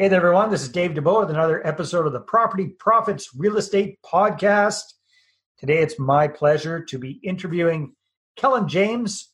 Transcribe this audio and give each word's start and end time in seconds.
Hey 0.00 0.06
there, 0.06 0.18
everyone. 0.18 0.48
This 0.48 0.62
is 0.62 0.68
Dave 0.68 0.92
Dubeau 0.92 1.18
with 1.18 1.30
another 1.30 1.66
episode 1.66 2.06
of 2.06 2.12
the 2.12 2.20
Property 2.20 2.68
Profits 2.78 3.30
Real 3.36 3.56
Estate 3.56 3.98
Podcast. 4.06 4.84
Today, 5.58 5.78
it's 5.78 5.98
my 5.98 6.28
pleasure 6.28 6.84
to 6.84 6.98
be 7.00 7.18
interviewing 7.24 7.96
Kellen 8.36 8.68
James, 8.68 9.32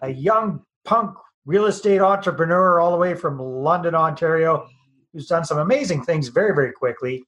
a 0.00 0.08
young 0.08 0.62
punk 0.86 1.14
real 1.44 1.66
estate 1.66 2.00
entrepreneur 2.00 2.80
all 2.80 2.90
the 2.90 2.96
way 2.96 3.14
from 3.14 3.38
London, 3.38 3.94
Ontario, 3.94 4.66
who's 5.12 5.26
done 5.26 5.44
some 5.44 5.58
amazing 5.58 6.02
things 6.02 6.28
very, 6.28 6.54
very 6.54 6.72
quickly. 6.72 7.22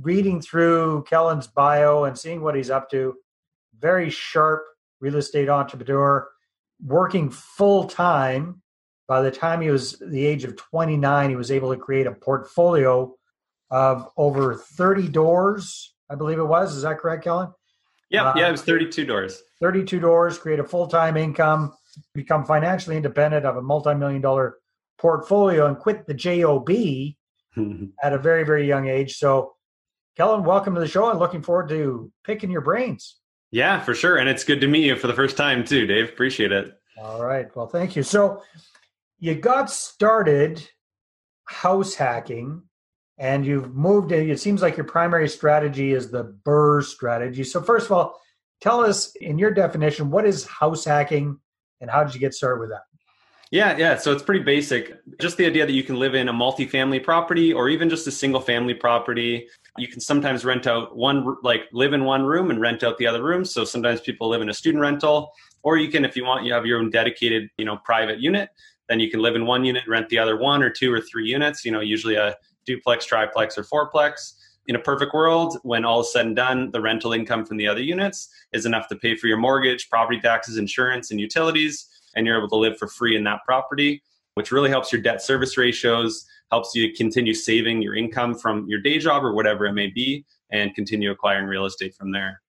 Reading 0.00 0.40
through 0.40 1.02
Kellen's 1.08 1.48
bio 1.48 2.04
and 2.04 2.16
seeing 2.16 2.42
what 2.42 2.54
he's 2.54 2.70
up 2.70 2.88
to, 2.90 3.14
very 3.80 4.08
sharp 4.08 4.62
real 5.00 5.16
estate 5.16 5.48
entrepreneur, 5.48 6.28
working 6.80 7.28
full 7.28 7.88
time 7.88 8.62
by 9.06 9.20
the 9.20 9.30
time 9.30 9.60
he 9.60 9.70
was 9.70 9.98
the 10.00 10.24
age 10.24 10.44
of 10.44 10.56
29, 10.56 11.30
he 11.30 11.36
was 11.36 11.50
able 11.50 11.72
to 11.74 11.78
create 11.78 12.06
a 12.06 12.12
portfolio 12.12 13.14
of 13.70 14.08
over 14.16 14.54
30 14.54 15.08
doors, 15.08 15.94
I 16.10 16.14
believe 16.14 16.38
it 16.38 16.44
was. 16.44 16.74
Is 16.74 16.82
that 16.82 16.98
correct, 16.98 17.24
Kellen? 17.24 17.52
Yeah, 18.10 18.30
uh, 18.30 18.34
yeah, 18.36 18.48
it 18.48 18.52
was 18.52 18.62
32 18.62 19.04
doors. 19.04 19.42
32 19.60 20.00
doors, 20.00 20.38
create 20.38 20.60
a 20.60 20.64
full 20.64 20.86
time 20.86 21.16
income, 21.16 21.74
become 22.14 22.44
financially 22.44 22.96
independent 22.96 23.44
of 23.44 23.56
a 23.56 23.62
multi 23.62 23.94
million 23.94 24.20
dollar 24.20 24.58
portfolio, 24.98 25.66
and 25.66 25.78
quit 25.78 26.06
the 26.06 26.14
JOB 26.14 26.70
at 28.02 28.12
a 28.12 28.18
very, 28.18 28.44
very 28.44 28.66
young 28.66 28.88
age. 28.88 29.16
So, 29.16 29.54
Kellen, 30.16 30.44
welcome 30.44 30.74
to 30.74 30.80
the 30.80 30.88
show 30.88 31.10
and 31.10 31.18
looking 31.18 31.42
forward 31.42 31.68
to 31.70 32.12
picking 32.24 32.50
your 32.50 32.60
brains. 32.60 33.16
Yeah, 33.50 33.80
for 33.80 33.94
sure. 33.94 34.16
And 34.16 34.28
it's 34.28 34.44
good 34.44 34.60
to 34.60 34.66
meet 34.66 34.84
you 34.84 34.96
for 34.96 35.06
the 35.06 35.14
first 35.14 35.36
time, 35.36 35.64
too, 35.64 35.86
Dave. 35.86 36.08
Appreciate 36.08 36.52
it. 36.52 36.72
All 37.00 37.24
right. 37.24 37.54
Well, 37.56 37.66
thank 37.66 37.96
you. 37.96 38.02
So, 38.02 38.42
you 39.18 39.34
got 39.34 39.70
started 39.70 40.66
house 41.46 41.94
hacking 41.94 42.62
and 43.18 43.46
you've 43.46 43.74
moved 43.74 44.12
in. 44.12 44.30
It 44.30 44.40
seems 44.40 44.62
like 44.62 44.76
your 44.76 44.86
primary 44.86 45.28
strategy 45.28 45.92
is 45.92 46.10
the 46.10 46.36
BRRRR 46.44 46.84
strategy. 46.84 47.44
So, 47.44 47.62
first 47.62 47.86
of 47.86 47.92
all, 47.92 48.20
tell 48.60 48.80
us 48.80 49.14
in 49.16 49.38
your 49.38 49.52
definition, 49.52 50.10
what 50.10 50.26
is 50.26 50.46
house 50.46 50.84
hacking 50.84 51.38
and 51.80 51.90
how 51.90 52.02
did 52.02 52.14
you 52.14 52.20
get 52.20 52.34
started 52.34 52.60
with 52.60 52.70
that? 52.70 52.82
Yeah, 53.50 53.76
yeah. 53.76 53.96
So 53.96 54.10
it's 54.10 54.22
pretty 54.22 54.42
basic. 54.42 54.98
Just 55.20 55.36
the 55.36 55.46
idea 55.46 55.64
that 55.64 55.72
you 55.72 55.84
can 55.84 55.96
live 55.96 56.16
in 56.16 56.28
a 56.28 56.32
multifamily 56.32 57.04
property 57.04 57.52
or 57.52 57.68
even 57.68 57.88
just 57.88 58.06
a 58.08 58.10
single 58.10 58.40
family 58.40 58.74
property. 58.74 59.46
You 59.78 59.86
can 59.86 60.00
sometimes 60.00 60.44
rent 60.44 60.66
out 60.66 60.96
one, 60.96 61.36
like 61.44 61.62
live 61.72 61.92
in 61.92 62.04
one 62.04 62.24
room 62.24 62.50
and 62.50 62.60
rent 62.60 62.82
out 62.82 62.98
the 62.98 63.06
other 63.06 63.22
rooms. 63.22 63.52
So 63.52 63.64
sometimes 63.64 64.00
people 64.00 64.28
live 64.28 64.42
in 64.42 64.48
a 64.48 64.54
student 64.54 64.80
rental, 64.80 65.30
or 65.62 65.76
you 65.76 65.88
can, 65.88 66.04
if 66.04 66.16
you 66.16 66.24
want, 66.24 66.44
you 66.44 66.52
have 66.52 66.66
your 66.66 66.80
own 66.80 66.90
dedicated, 66.90 67.48
you 67.56 67.64
know, 67.64 67.76
private 67.76 68.18
unit 68.18 68.48
then 68.88 69.00
you 69.00 69.10
can 69.10 69.20
live 69.20 69.36
in 69.36 69.46
one 69.46 69.64
unit, 69.64 69.84
rent 69.88 70.08
the 70.08 70.18
other 70.18 70.36
one 70.36 70.62
or 70.62 70.70
two 70.70 70.92
or 70.92 71.00
three 71.00 71.26
units, 71.26 71.64
you 71.64 71.72
know, 71.72 71.80
usually 71.80 72.16
a 72.16 72.36
duplex, 72.66 73.06
triplex, 73.06 73.56
or 73.58 73.64
fourplex. 73.64 74.34
In 74.66 74.76
a 74.76 74.78
perfect 74.78 75.12
world, 75.12 75.58
when 75.62 75.84
all 75.84 76.00
is 76.00 76.12
said 76.12 76.26
and 76.26 76.36
done, 76.36 76.70
the 76.70 76.80
rental 76.80 77.12
income 77.12 77.44
from 77.44 77.58
the 77.58 77.68
other 77.68 77.82
units 77.82 78.30
is 78.52 78.64
enough 78.64 78.88
to 78.88 78.96
pay 78.96 79.14
for 79.14 79.26
your 79.26 79.36
mortgage, 79.36 79.90
property 79.90 80.20
taxes, 80.20 80.56
insurance, 80.56 81.10
and 81.10 81.20
utilities, 81.20 81.86
and 82.16 82.26
you're 82.26 82.38
able 82.38 82.48
to 82.48 82.56
live 82.56 82.78
for 82.78 82.88
free 82.88 83.16
in 83.16 83.24
that 83.24 83.40
property, 83.44 84.02
which 84.34 84.52
really 84.52 84.70
helps 84.70 84.92
your 84.92 85.02
debt 85.02 85.20
service 85.20 85.58
ratios, 85.58 86.26
helps 86.50 86.74
you 86.74 86.92
continue 86.94 87.34
saving 87.34 87.82
your 87.82 87.94
income 87.94 88.34
from 88.34 88.66
your 88.66 88.80
day 88.80 88.98
job 88.98 89.24
or 89.24 89.34
whatever 89.34 89.66
it 89.66 89.72
may 89.74 89.88
be, 89.88 90.24
and 90.50 90.74
continue 90.74 91.10
acquiring 91.10 91.46
real 91.46 91.66
estate 91.66 91.94
from 91.94 92.10
there. 92.10 92.40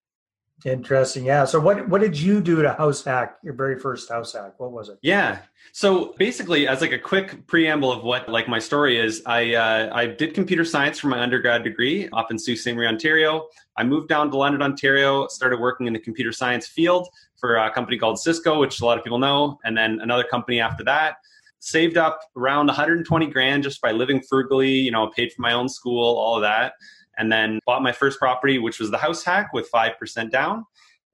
Interesting. 0.64 1.26
Yeah. 1.26 1.44
So 1.44 1.60
what 1.60 1.86
what 1.88 2.00
did 2.00 2.18
you 2.18 2.40
do 2.40 2.62
to 2.62 2.72
house 2.72 3.04
hack 3.04 3.36
your 3.42 3.52
very 3.52 3.78
first 3.78 4.08
house 4.08 4.32
hack? 4.32 4.58
What 4.58 4.72
was 4.72 4.88
it? 4.88 4.98
Yeah. 5.02 5.40
So 5.72 6.14
basically, 6.18 6.66
as 6.66 6.80
like 6.80 6.92
a 6.92 6.98
quick 6.98 7.46
preamble 7.46 7.92
of 7.92 8.04
what 8.04 8.26
like 8.28 8.48
my 8.48 8.58
story 8.58 8.98
is, 8.98 9.22
I 9.26 9.54
uh, 9.54 9.90
I 9.94 10.06
did 10.06 10.32
computer 10.32 10.64
science 10.64 10.98
for 10.98 11.08
my 11.08 11.20
undergrad 11.20 11.62
degree 11.62 12.08
up 12.14 12.30
in 12.30 12.38
Sault 12.38 12.58
Ste. 12.58 12.68
Marie, 12.68 12.86
Ontario. 12.86 13.46
I 13.76 13.84
moved 13.84 14.08
down 14.08 14.30
to 14.30 14.36
London, 14.38 14.62
Ontario, 14.62 15.26
started 15.28 15.60
working 15.60 15.86
in 15.86 15.92
the 15.92 15.98
computer 15.98 16.32
science 16.32 16.66
field 16.66 17.06
for 17.38 17.56
a 17.56 17.70
company 17.70 17.98
called 17.98 18.18
Cisco, 18.18 18.58
which 18.58 18.80
a 18.80 18.84
lot 18.86 18.96
of 18.96 19.04
people 19.04 19.18
know, 19.18 19.58
and 19.64 19.76
then 19.76 20.00
another 20.00 20.24
company 20.24 20.60
after 20.60 20.82
that. 20.84 21.16
Saved 21.58 21.98
up 21.98 22.20
around 22.36 22.66
120 22.66 23.26
grand 23.26 23.62
just 23.62 23.82
by 23.82 23.92
living 23.92 24.22
frugally, 24.22 24.70
you 24.70 24.90
know, 24.90 25.08
paid 25.08 25.32
for 25.32 25.42
my 25.42 25.52
own 25.52 25.68
school, 25.68 26.16
all 26.16 26.36
of 26.36 26.42
that 26.42 26.72
and 27.16 27.30
then 27.30 27.60
bought 27.66 27.82
my 27.82 27.92
first 27.92 28.18
property, 28.18 28.58
which 28.58 28.78
was 28.78 28.90
the 28.90 28.98
house 28.98 29.22
hack 29.22 29.52
with 29.52 29.70
5% 29.70 30.30
down. 30.30 30.64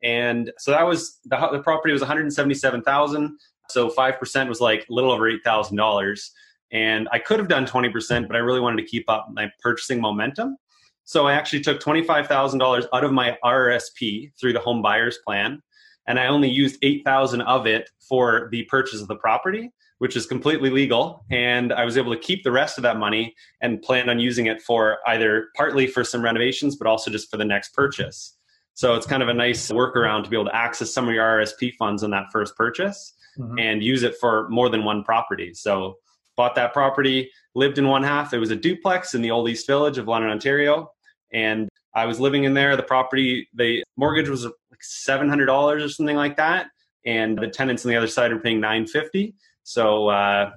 And 0.02 0.50
so 0.58 0.72
that 0.72 0.86
was 0.86 1.18
the, 1.24 1.36
the 1.52 1.62
property 1.62 1.92
was 1.92 2.02
177,000. 2.02 3.38
So 3.70 3.88
5% 3.88 4.48
was 4.48 4.60
like 4.60 4.86
a 4.88 4.92
little 4.92 5.12
over 5.12 5.30
$8,000. 5.30 6.30
And 6.72 7.08
I 7.12 7.18
could 7.18 7.38
have 7.38 7.48
done 7.48 7.66
20%, 7.66 8.26
but 8.26 8.34
I 8.34 8.41
really 8.41 8.60
wanted 8.60 8.82
to 8.82 8.88
keep 8.88 9.08
up 9.08 9.28
my 9.32 9.50
purchasing 9.60 10.00
momentum. 10.00 10.56
So 11.04 11.26
I 11.26 11.34
actually 11.34 11.60
took 11.60 11.80
$25,000 11.80 12.86
out 12.92 13.04
of 13.04 13.12
my 13.12 13.36
RSP 13.44 14.32
through 14.41 14.52
the 14.52 14.60
home 14.60 14.82
buyers 14.82 15.18
plan. 15.26 15.62
And 16.06 16.18
I 16.18 16.26
only 16.26 16.48
used 16.48 16.78
8,000 16.82 17.42
of 17.42 17.66
it 17.66 17.91
for 18.00 18.48
the 18.50 18.64
purchase 18.64 19.00
of 19.00 19.08
the 19.08 19.16
property 19.16 19.70
which 20.02 20.16
is 20.16 20.26
completely 20.26 20.68
legal. 20.68 21.24
And 21.30 21.72
I 21.72 21.84
was 21.84 21.96
able 21.96 22.12
to 22.12 22.18
keep 22.18 22.42
the 22.42 22.50
rest 22.50 22.76
of 22.76 22.82
that 22.82 22.96
money 22.96 23.36
and 23.60 23.80
planned 23.80 24.10
on 24.10 24.18
using 24.18 24.46
it 24.46 24.60
for 24.60 24.98
either 25.06 25.50
partly 25.56 25.86
for 25.86 26.02
some 26.02 26.24
renovations, 26.24 26.74
but 26.74 26.88
also 26.88 27.08
just 27.08 27.30
for 27.30 27.36
the 27.36 27.44
next 27.44 27.72
purchase. 27.72 28.36
So 28.74 28.96
it's 28.96 29.06
kind 29.06 29.22
of 29.22 29.28
a 29.28 29.34
nice 29.34 29.70
workaround 29.70 30.24
to 30.24 30.28
be 30.28 30.34
able 30.34 30.46
to 30.46 30.56
access 30.56 30.92
some 30.92 31.06
of 31.06 31.14
your 31.14 31.24
RSP 31.24 31.74
funds 31.76 32.02
on 32.02 32.10
that 32.10 32.32
first 32.32 32.56
purchase 32.56 33.14
mm-hmm. 33.38 33.56
and 33.60 33.80
use 33.80 34.02
it 34.02 34.16
for 34.20 34.48
more 34.48 34.68
than 34.68 34.82
one 34.82 35.04
property. 35.04 35.54
So 35.54 35.98
bought 36.36 36.56
that 36.56 36.72
property, 36.72 37.30
lived 37.54 37.78
in 37.78 37.86
one 37.86 38.02
half. 38.02 38.34
It 38.34 38.41
was 38.41 38.50
a 38.50 38.56
duplex 38.56 39.14
in 39.14 39.22
the 39.22 39.30
old 39.30 39.48
East 39.48 39.68
Village 39.68 39.98
of 39.98 40.08
London, 40.08 40.32
Ontario. 40.32 40.91
And 41.32 41.68
I 41.94 42.06
was 42.06 42.18
living 42.18 42.42
in 42.42 42.54
there. 42.54 42.76
The 42.76 42.82
property, 42.82 43.46
the 43.54 43.84
mortgage 43.96 44.28
was 44.28 44.46
like 44.46 44.82
seven 44.82 45.28
hundred 45.28 45.46
dollars 45.46 45.84
or 45.84 45.88
something 45.88 46.16
like 46.16 46.38
that, 46.38 46.66
and 47.06 47.38
the 47.38 47.46
tenants 47.46 47.84
on 47.84 47.91
the 47.91 47.96
other 47.96 48.08
side 48.08 48.32
are 48.32 48.41
paying 48.41 48.58
nine 48.58 48.88
fifty. 48.88 49.36
So 49.62 50.08
uh, 50.08 50.50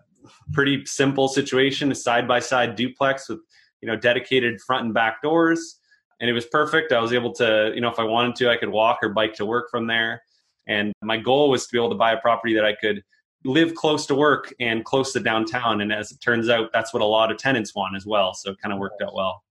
pretty 0.53 0.85
simple 0.85 1.27
situation, 1.27 1.91
a 1.91 1.95
side 1.95 2.27
by 2.27 2.39
side 2.39 2.75
duplex 2.75 3.29
with 3.29 3.39
you 3.81 3.87
know 3.87 3.95
dedicated 3.95 4.61
front 4.61 4.85
and 4.85 4.93
back 4.93 5.21
doors, 5.21 5.79
and 6.19 6.29
it 6.29 6.33
was 6.33 6.45
perfect. 6.45 6.91
I 6.91 6.99
was 6.99 7.13
able 7.13 7.33
to 7.33 7.71
you 7.75 7.81
know 7.81 7.89
if 7.89 7.99
I 7.99 8.03
wanted 8.03 8.35
to, 8.37 8.49
I 8.49 8.57
could 8.57 8.69
walk 8.69 8.99
or 9.01 9.09
bike 9.09 9.33
to 9.35 9.45
work 9.45 9.69
from 9.69 9.87
there. 9.87 10.21
And 10.67 10.93
my 11.03 11.17
goal 11.17 11.49
was 11.49 11.67
to 11.67 11.71
be 11.71 11.77
able 11.77 11.91
to 11.91 11.95
buy 11.95 12.13
a 12.13 12.19
property 12.19 12.55
that 12.55 12.65
I 12.65 12.73
could 12.73 13.03
live 13.43 13.75
close 13.75 14.07
to 14.07 14.15
work 14.15 14.53
and 14.59 14.83
close 14.83 15.13
to 15.13 15.19
downtown. 15.19 15.81
And 15.81 15.93
as 15.93 16.11
it 16.11 16.19
turns 16.19 16.49
out, 16.49 16.71
that's 16.73 16.93
what 16.93 17.03
a 17.03 17.05
lot 17.05 17.31
of 17.31 17.37
tenants 17.37 17.75
want 17.75 17.95
as 17.95 18.05
well. 18.05 18.33
So 18.33 18.51
it 18.51 18.57
kind 18.61 18.73
of 18.73 18.79
worked 18.79 19.01
out 19.01 19.13
well. 19.13 19.43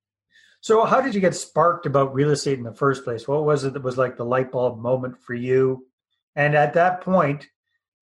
So, 0.61 0.85
how 0.87 1.03
did 1.03 1.15
you 1.15 1.21
get 1.21 1.35
sparked 1.35 1.85
about 1.85 2.15
real 2.15 2.31
estate 2.31 2.59
in 2.59 2.65
the 2.65 2.73
first 2.73 3.05
place? 3.05 3.29
What 3.29 3.45
was 3.45 3.65
it 3.65 3.75
that 3.75 3.83
was 3.83 3.99
like 3.99 4.17
the 4.17 4.25
light 4.25 4.51
bulb 4.51 4.81
moment 4.81 5.19
for 5.23 5.35
you? 5.35 5.87
And 6.37 6.57
at 6.57 6.73
that 6.73 7.03
point, 7.03 7.47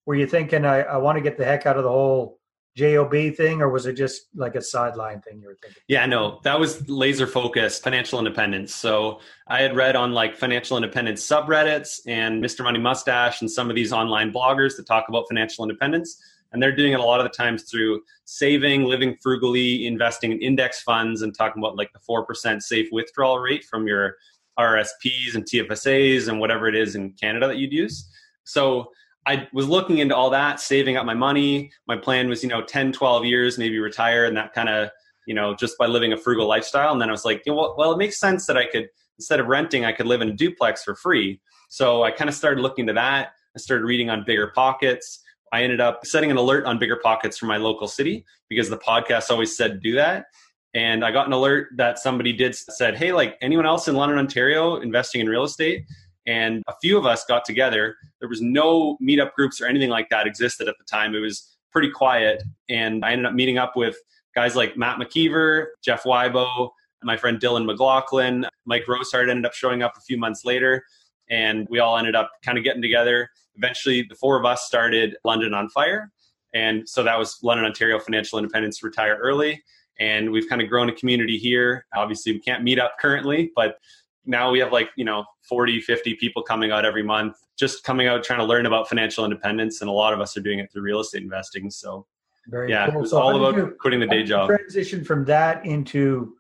were 0.07 0.15
you 0.15 0.27
thinking 0.27 0.65
I, 0.65 0.83
I 0.83 0.97
want 0.97 1.17
to 1.17 1.23
get 1.23 1.37
the 1.37 1.45
heck 1.45 1.67
out 1.67 1.77
of 1.77 1.85
the 1.85 1.91
whole 1.91 2.39
job 2.75 3.11
thing 3.11 3.61
or 3.61 3.69
was 3.69 3.85
it 3.85 3.93
just 3.93 4.29
like 4.35 4.55
a 4.55 4.63
sideline 4.63 5.21
thing 5.21 5.41
you 5.41 5.47
were 5.47 5.59
thinking? 5.61 5.83
Yeah 5.89 6.07
no 6.07 6.41
that 6.43 6.59
was 6.59 6.89
laser 6.89 7.27
focused 7.27 7.83
financial 7.83 8.19
independence. 8.19 8.75
So 8.75 9.21
i 9.47 9.61
had 9.61 9.77
read 9.77 9.95
on 9.95 10.13
like 10.13 10.37
financial 10.37 10.77
independence 10.77 11.27
subreddits 11.27 12.01
and 12.07 12.43
mr 12.43 12.65
money 12.65 12.79
mustache 12.79 13.43
and 13.43 13.51
some 13.51 13.69
of 13.69 13.77
these 13.77 13.93
online 13.93 14.33
bloggers 14.33 14.77
that 14.77 14.87
talk 14.87 15.09
about 15.09 15.27
financial 15.29 15.65
independence 15.65 16.23
and 16.53 16.63
they're 16.63 16.75
doing 16.75 16.93
it 16.93 17.01
a 17.01 17.03
lot 17.03 17.21
of 17.21 17.25
the 17.25 17.37
times 17.37 17.65
through 17.65 18.01
saving 18.25 18.85
living 18.85 19.17
frugally 19.21 19.87
investing 19.87 20.33
in 20.33 20.41
index 20.41 20.81
funds 20.81 21.21
and 21.21 21.37
talking 21.37 21.63
about 21.63 21.77
like 21.77 21.93
the 21.93 22.01
4% 22.01 22.63
safe 22.63 22.89
withdrawal 22.91 23.39
rate 23.39 23.65
from 23.65 23.87
your 23.87 24.17
rsps 24.59 25.35
and 25.35 25.45
tfsas 25.45 26.29
and 26.29 26.41
whatever 26.41 26.69
it 26.69 26.75
is 26.75 26.95
in 26.95 27.13
canada 27.13 27.47
that 27.49 27.59
you'd 27.59 27.73
use. 27.73 28.09
So 28.45 28.91
I 29.27 29.49
was 29.53 29.69
looking 29.69 29.99
into 29.99 30.17
all 30.17 30.31
that, 30.31 30.61
saving 30.61 30.97
up 30.97 31.07
my 31.07 31.15
money. 31.15 31.71
My 31.87 31.97
plan 31.97 32.29
was, 32.29 32.43
you 32.43 32.49
know, 32.49 32.63
10, 32.63 32.93
12 32.93 33.25
years, 33.25 33.59
maybe 33.59 33.79
retire 33.79 34.25
and 34.25 34.37
that 34.37 34.53
kind 34.53 34.69
of, 34.69 34.91
you 35.27 35.35
know, 35.35 35.55
just 35.55 35.79
by 35.79 35.87
living 35.87 36.13
a 36.13 36.17
frugal 36.17 36.49
lifestyle. 36.49 36.93
And 36.93 37.01
then 37.01 37.09
I 37.09 37.13
was 37.13 37.25
like, 37.25 37.43
you 37.47 37.53
know, 37.53 37.59
well, 37.59 37.75
well, 37.79 37.93
it 37.93 37.99
makes 37.99 38.19
sense 38.19 38.47
that 38.47 38.57
I 38.57 38.67
could, 38.67 38.89
instead 39.19 39.39
of 39.39 39.47
renting, 39.47 39.85
I 39.85 39.93
could 39.93 40.07
live 40.07 40.23
in 40.23 40.29
a 40.31 40.33
duplex 40.33 40.83
for 40.83 40.97
free. 40.97 41.41
So 41.69 42.03
I 42.03 42.11
kind 42.11 42.29
of 42.29 42.35
started 42.35 42.61
looking 42.61 42.87
to 42.89 42.93
that. 42.95 43.33
I 43.55 43.59
started 43.59 43.85
reading 43.85 44.11
on 44.11 44.25
BiggerPockets. 44.25 45.19
I 45.53 45.63
ended 45.63 45.81
up 45.81 46.05
setting 46.05 46.31
an 46.31 46.37
alert 46.37 46.65
on 46.65 46.81
BiggerPockets 46.81 47.39
for 47.39 47.47
my 47.47 47.59
local 47.59 47.87
city 47.87 48.25
because 48.49 48.71
the 48.71 48.79
podcast 48.79 49.31
always 49.31 49.57
said 49.57 49.83
do 49.83 49.95
that. 49.95 50.27
And 50.75 51.05
I 51.05 51.13
got 51.13 51.27
an 51.27 51.35
alert 51.35 51.69
that 51.77 51.99
somebody 51.99 52.33
did 52.33 52.55
said, 52.55 52.97
Hey, 52.97 53.13
like 53.13 53.37
anyone 53.43 53.67
else 53.67 53.89
in 53.89 53.95
London, 53.95 54.19
Ontario 54.19 54.77
investing 54.77 55.21
in 55.21 55.29
real 55.29 55.45
estate? 55.45 55.85
And 56.27 56.63
a 56.69 56.75
few 56.81 56.97
of 56.99 57.07
us 57.07 57.25
got 57.25 57.45
together. 57.45 57.97
There 58.21 58.29
was 58.29 58.41
no 58.41 58.97
meetup 59.03 59.33
groups 59.33 59.61
or 59.61 59.67
anything 59.67 59.91
like 59.91 60.09
that 60.11 60.27
existed 60.27 60.69
at 60.69 60.77
the 60.79 60.85
time. 60.85 61.15
It 61.15 61.21
was 61.21 61.57
pretty 61.71 61.91
quiet, 61.91 62.43
and 62.69 63.05
I 63.05 63.13
ended 63.13 63.27
up 63.27 63.35
meeting 63.35 63.59
up 63.59 63.77
with 63.77 63.97
guys 64.35 64.55
like 64.57 64.77
Matt 64.77 64.99
McKeever, 64.99 65.67
Jeff 65.83 66.05
Wybo, 66.05 66.71
my 67.03 67.17
friend 67.17 67.41
Dylan 67.41 67.65
McLaughlin, 67.67 68.47
Mike 68.65 68.85
Rosehart 68.87 69.29
ended 69.29 69.45
up 69.45 69.55
showing 69.55 69.83
up 69.83 69.95
a 69.97 70.01
few 70.01 70.17
months 70.17 70.45
later, 70.45 70.85
and 71.29 71.67
we 71.71 71.81
all 71.81 71.99
ended 71.99 72.15
up 72.15 72.31
kind 72.45 72.57
of 72.59 72.65
getting 72.65 72.83
together. 72.83 73.29
Eventually, 73.57 74.03
the 74.09 74.15
four 74.15 74.39
of 74.39 74.45
us 74.45 74.67
started 74.67 75.17
London 75.25 75.53
on 75.55 75.69
Fire, 75.71 76.13
and 76.55 76.89
so 76.89 77.03
that 77.03 77.19
was 77.19 77.39
London, 77.43 77.67
Ontario 77.67 77.99
Financial 77.99 78.39
Independence 78.39 78.83
Retire 78.83 79.17
Early. 79.21 79.63
and 79.99 80.31
we've 80.31 80.49
kind 80.49 80.63
of 80.63 80.69
grown 80.69 80.89
a 80.89 80.93
community 80.93 81.39
here. 81.39 81.87
Obviously, 81.95 82.33
we 82.33 82.41
can't 82.41 82.63
meet 82.63 82.79
up 82.79 82.95
currently, 83.01 83.53
but 83.55 83.77
now 84.25 84.51
we 84.51 84.59
have 84.61 84.73
like, 84.73 84.91
you 84.97 85.05
know, 85.05 85.25
40, 85.49 85.81
50 85.81 86.15
people 86.17 86.43
coming 86.43 86.71
out 86.71 86.85
every 86.85 87.03
month, 87.03 87.37
just 87.59 87.85
coming 87.85 88.07
out 88.07 88.23
trying 88.23 88.39
to 88.39 88.45
learn 88.45 88.67
about 88.67 88.89
financial 88.89 89.25
independence. 89.25 89.81
And 89.81 89.91
a 89.91 89.93
lot 89.93 90.13
of 90.13 90.21
us 90.21 90.37
are 90.37 90.41
doing 90.41 90.59
it 90.59 90.71
through 90.73 90.83
real 90.83 91.01
estate 91.01 91.23
investing. 91.23 91.71
So, 91.71 92.07
Very 92.49 92.71
yeah, 92.71 92.91
cool. 92.91 93.03
it's 93.03 93.11
so 93.11 93.21
all 93.21 93.45
about 93.45 93.79
quitting 93.79 94.01
the 94.01 94.07
day 94.07 94.23
job. 94.23 94.49
Transition 94.49 95.05
from 95.05 95.25
that 95.27 95.65
into 95.67 96.37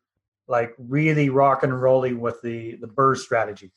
like 0.48 0.74
really 0.78 1.28
rock 1.28 1.62
and 1.62 1.80
rolling 1.80 2.20
with 2.20 2.40
the 2.42 2.76
the 2.76 2.88
BRRRR 2.88 3.16
strategy. 3.16 3.72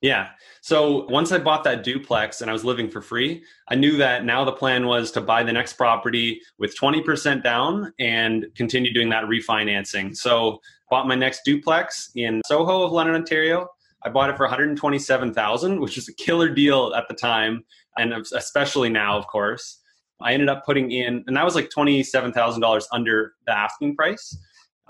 Yeah. 0.00 0.28
So 0.60 1.06
once 1.06 1.32
I 1.32 1.38
bought 1.38 1.64
that 1.64 1.82
duplex 1.82 2.40
and 2.40 2.48
I 2.48 2.52
was 2.52 2.64
living 2.64 2.88
for 2.88 3.02
free, 3.02 3.42
I 3.68 3.74
knew 3.74 3.96
that 3.96 4.24
now 4.24 4.44
the 4.44 4.52
plan 4.52 4.86
was 4.86 5.10
to 5.12 5.20
buy 5.20 5.42
the 5.42 5.52
next 5.52 5.72
property 5.72 6.40
with 6.56 6.78
20% 6.78 7.42
down 7.42 7.92
and 7.98 8.46
continue 8.54 8.92
doing 8.94 9.08
that 9.08 9.24
refinancing. 9.24 10.16
So 10.16 10.60
bought 10.90 11.06
my 11.06 11.14
next 11.14 11.42
duplex 11.44 12.10
in 12.14 12.40
Soho 12.46 12.82
of 12.82 12.92
London, 12.92 13.14
Ontario. 13.14 13.68
I 14.04 14.10
bought 14.10 14.30
it 14.30 14.36
for 14.36 14.44
127,000, 14.44 15.80
which 15.80 15.98
is 15.98 16.08
a 16.08 16.14
killer 16.14 16.48
deal 16.48 16.94
at 16.94 17.08
the 17.08 17.14
time 17.14 17.64
and 17.96 18.12
especially 18.12 18.88
now, 18.88 19.18
of 19.18 19.26
course. 19.26 19.80
I 20.20 20.32
ended 20.32 20.48
up 20.48 20.64
putting 20.64 20.90
in 20.90 21.24
and 21.26 21.36
that 21.36 21.44
was 21.44 21.54
like 21.54 21.70
$27,000 21.70 22.84
under 22.92 23.34
the 23.46 23.56
asking 23.56 23.96
price. 23.96 24.36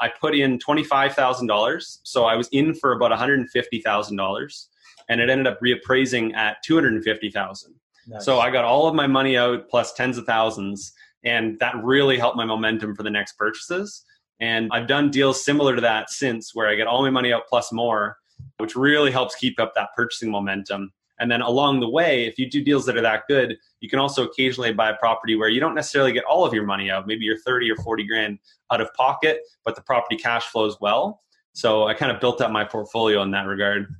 I 0.00 0.08
put 0.08 0.34
in 0.34 0.58
$25,000, 0.58 1.98
so 2.04 2.24
I 2.24 2.36
was 2.36 2.48
in 2.52 2.74
for 2.74 2.92
about 2.92 3.10
$150,000 3.10 4.66
and 5.08 5.20
it 5.20 5.30
ended 5.30 5.46
up 5.46 5.58
reappraising 5.60 6.34
at 6.34 6.58
250,000. 6.64 7.74
Nice. 8.06 8.24
So 8.24 8.40
I 8.40 8.50
got 8.50 8.64
all 8.64 8.86
of 8.86 8.94
my 8.94 9.06
money 9.06 9.36
out 9.36 9.68
plus 9.68 9.92
tens 9.94 10.18
of 10.18 10.24
thousands 10.24 10.92
and 11.24 11.58
that 11.58 11.74
really 11.82 12.18
helped 12.18 12.36
my 12.36 12.44
momentum 12.44 12.94
for 12.94 13.02
the 13.02 13.10
next 13.10 13.32
purchases. 13.36 14.04
And 14.40 14.70
I've 14.72 14.86
done 14.86 15.10
deals 15.10 15.44
similar 15.44 15.74
to 15.74 15.80
that 15.80 16.10
since 16.10 16.54
where 16.54 16.68
I 16.68 16.74
get 16.74 16.86
all 16.86 17.02
my 17.02 17.10
money 17.10 17.32
out 17.32 17.42
plus 17.48 17.72
more, 17.72 18.18
which 18.58 18.76
really 18.76 19.10
helps 19.10 19.34
keep 19.34 19.58
up 19.58 19.74
that 19.74 19.90
purchasing 19.96 20.30
momentum. 20.30 20.92
And 21.20 21.30
then 21.30 21.40
along 21.40 21.80
the 21.80 21.88
way, 21.88 22.26
if 22.26 22.38
you 22.38 22.48
do 22.48 22.62
deals 22.62 22.86
that 22.86 22.96
are 22.96 23.02
that 23.02 23.24
good, 23.28 23.58
you 23.80 23.88
can 23.88 23.98
also 23.98 24.24
occasionally 24.24 24.72
buy 24.72 24.90
a 24.90 24.96
property 24.96 25.34
where 25.34 25.48
you 25.48 25.60
don't 25.60 25.74
necessarily 25.74 26.12
get 26.12 26.24
all 26.24 26.44
of 26.44 26.54
your 26.54 26.64
money 26.64 26.90
out. 26.90 27.06
Maybe 27.06 27.24
you're 27.24 27.38
30 27.38 27.70
or 27.72 27.76
40 27.76 28.06
grand 28.06 28.38
out 28.70 28.80
of 28.80 28.92
pocket, 28.94 29.40
but 29.64 29.74
the 29.74 29.82
property 29.82 30.16
cash 30.16 30.46
flows 30.46 30.80
well. 30.80 31.22
So 31.54 31.88
I 31.88 31.94
kind 31.94 32.12
of 32.12 32.20
built 32.20 32.40
up 32.40 32.52
my 32.52 32.64
portfolio 32.64 33.22
in 33.22 33.32
that 33.32 33.46
regard. 33.46 33.92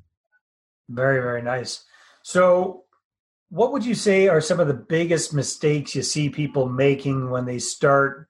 Very, 0.89 1.21
very 1.21 1.43
nice. 1.43 1.85
So, 2.23 2.85
what 3.51 3.73
would 3.73 3.85
you 3.85 3.95
say 3.95 4.29
are 4.29 4.43
some 4.43 4.61
of 4.61 4.69
the 4.69 4.75
biggest 4.75 5.33
mistakes 5.33 5.95
you 5.95 6.03
see 6.03 6.29
people 6.29 6.69
making 6.69 7.31
when 7.31 7.47
they 7.47 7.59
start 7.59 8.29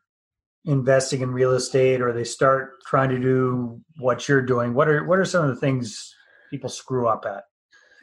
investing 0.65 1.21
in 1.21 1.31
real 1.31 1.53
estate 1.53 2.01
or 2.01 2.13
they 2.13 2.25
start 2.25 2.83
trying 2.87 3.11
to 3.11 3.19
do 3.19 3.81
what 3.99 4.29
you're 4.29 4.43
doing? 4.43 4.75
What 4.75 4.89
are 4.89 5.05
what 5.05 5.19
are 5.19 5.25
some 5.25 5.45
of 5.45 5.51
the 5.51 5.61
things 5.61 6.15
people 6.51 6.69
screw 6.69 7.09
up 7.09 7.25
at? 7.27 7.45